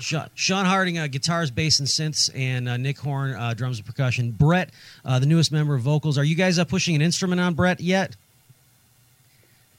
Sean, 0.00 0.28
Sean 0.34 0.64
Harding, 0.64 0.96
uh, 0.98 1.06
guitars, 1.08 1.50
bass, 1.50 1.78
and 1.78 1.86
synths, 1.88 2.30
and 2.34 2.68
uh, 2.68 2.76
Nick 2.78 2.98
Horn, 2.98 3.34
uh, 3.34 3.52
drums 3.52 3.78
and 3.78 3.86
percussion. 3.86 4.30
Brett, 4.30 4.70
uh, 5.04 5.18
the 5.18 5.26
newest 5.26 5.52
member 5.52 5.74
of 5.74 5.82
vocals. 5.82 6.16
Are 6.16 6.24
you 6.24 6.34
guys 6.36 6.58
uh, 6.58 6.64
pushing 6.64 6.94
an 6.96 7.02
instrument 7.02 7.38
on 7.40 7.52
Brett 7.54 7.80
yet? 7.80 8.16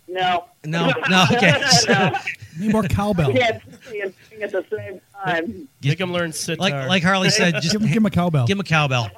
no, 0.08 0.46
No, 0.66 0.92
no. 1.10 1.26
Okay. 1.32 1.60
no, 1.88 2.12
Need 2.60 2.72
more 2.72 2.84
cowbell. 2.84 3.32
we 3.32 3.40
can't 3.40 3.62
sing 3.84 4.02
and 4.02 4.14
sing 4.30 4.42
at 4.44 4.52
the 4.52 4.66
same 4.76 5.02
time. 5.24 5.68
Make 5.84 6.00
him 6.00 6.12
learn 6.12 6.34
sitar. 6.34 6.62
like 6.62 6.88
like 6.88 7.04
Harley 7.04 7.30
said, 7.30 7.56
just 7.56 7.72
Give 7.74 7.82
him, 7.82 7.88
give 7.88 7.98
him 7.98 8.06
a 8.06 8.12
cowbell. 8.12 8.46
give 8.48 8.58
him 8.58 8.62
a 8.62 8.64
cowbell. 8.64 9.10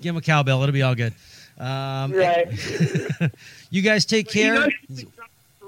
give 0.00 0.10
him 0.10 0.16
a 0.16 0.20
cowbell. 0.22 0.62
It'll 0.62 0.72
be 0.72 0.82
all 0.82 0.94
good. 0.94 1.14
Um, 1.58 2.12
Right. 2.12 2.48
You 3.70 3.82
guys 3.82 4.04
take 4.06 4.32
You 4.34 4.42
care. 4.42 4.54
know, 4.54 4.68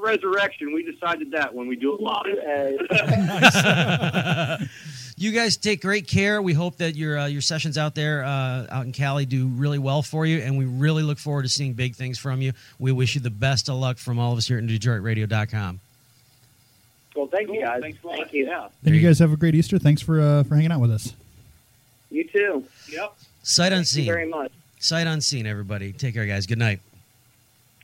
resurrection. 0.08 0.72
We 0.72 0.82
decided 0.82 1.30
that 1.32 1.54
when 1.54 1.68
we 1.68 1.76
do 1.76 1.94
it 1.94 2.00
live. 2.00 2.38
You 5.20 5.32
guys 5.32 5.56
take 5.56 5.82
great 5.82 6.06
care. 6.06 6.40
We 6.40 6.52
hope 6.52 6.76
that 6.76 6.94
your 6.94 7.18
uh, 7.18 7.26
your 7.26 7.40
sessions 7.40 7.76
out 7.76 7.96
there 7.96 8.22
uh, 8.22 8.66
out 8.70 8.86
in 8.86 8.92
Cali 8.92 9.26
do 9.26 9.48
really 9.48 9.80
well 9.80 10.00
for 10.00 10.24
you, 10.24 10.38
and 10.38 10.56
we 10.56 10.64
really 10.64 11.02
look 11.02 11.18
forward 11.18 11.42
to 11.42 11.48
seeing 11.48 11.72
big 11.72 11.96
things 11.96 12.20
from 12.20 12.40
you. 12.40 12.52
We 12.78 12.92
wish 12.92 13.16
you 13.16 13.20
the 13.20 13.28
best 13.28 13.68
of 13.68 13.74
luck 13.78 13.98
from 13.98 14.20
all 14.20 14.30
of 14.30 14.38
us 14.38 14.46
here 14.46 14.58
at 14.58 14.64
DetroitRadio.com. 14.64 15.80
Well, 17.16 17.26
Thank 17.26 17.48
you 17.50 17.60
guys. 17.60 17.80
Thanks 17.80 17.98
a 18.04 18.06
lot. 18.06 18.16
Thank 18.18 18.32
you. 18.32 18.46
Yeah. 18.46 18.68
And 18.84 18.94
you 18.94 19.00
guys 19.00 19.18
have 19.18 19.32
a 19.32 19.36
great 19.36 19.56
Easter. 19.56 19.76
Thanks 19.80 20.00
for 20.00 20.20
uh, 20.20 20.44
for 20.44 20.54
hanging 20.54 20.70
out 20.70 20.80
with 20.80 20.92
us. 20.92 21.12
You 22.12 22.22
too. 22.22 22.64
Yep. 22.92 23.16
Sight 23.42 23.62
Thank 23.64 23.72
you 23.72 23.78
unseen. 23.78 24.06
very 24.06 24.28
much. 24.28 24.52
Sight 24.78 25.08
unseen. 25.08 25.46
Everybody, 25.48 25.92
take 25.92 26.14
care, 26.14 26.26
guys. 26.26 26.46
Good 26.46 26.58
night. 26.58 26.78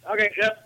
Okay. 0.08 0.32
Yep. 0.40 0.63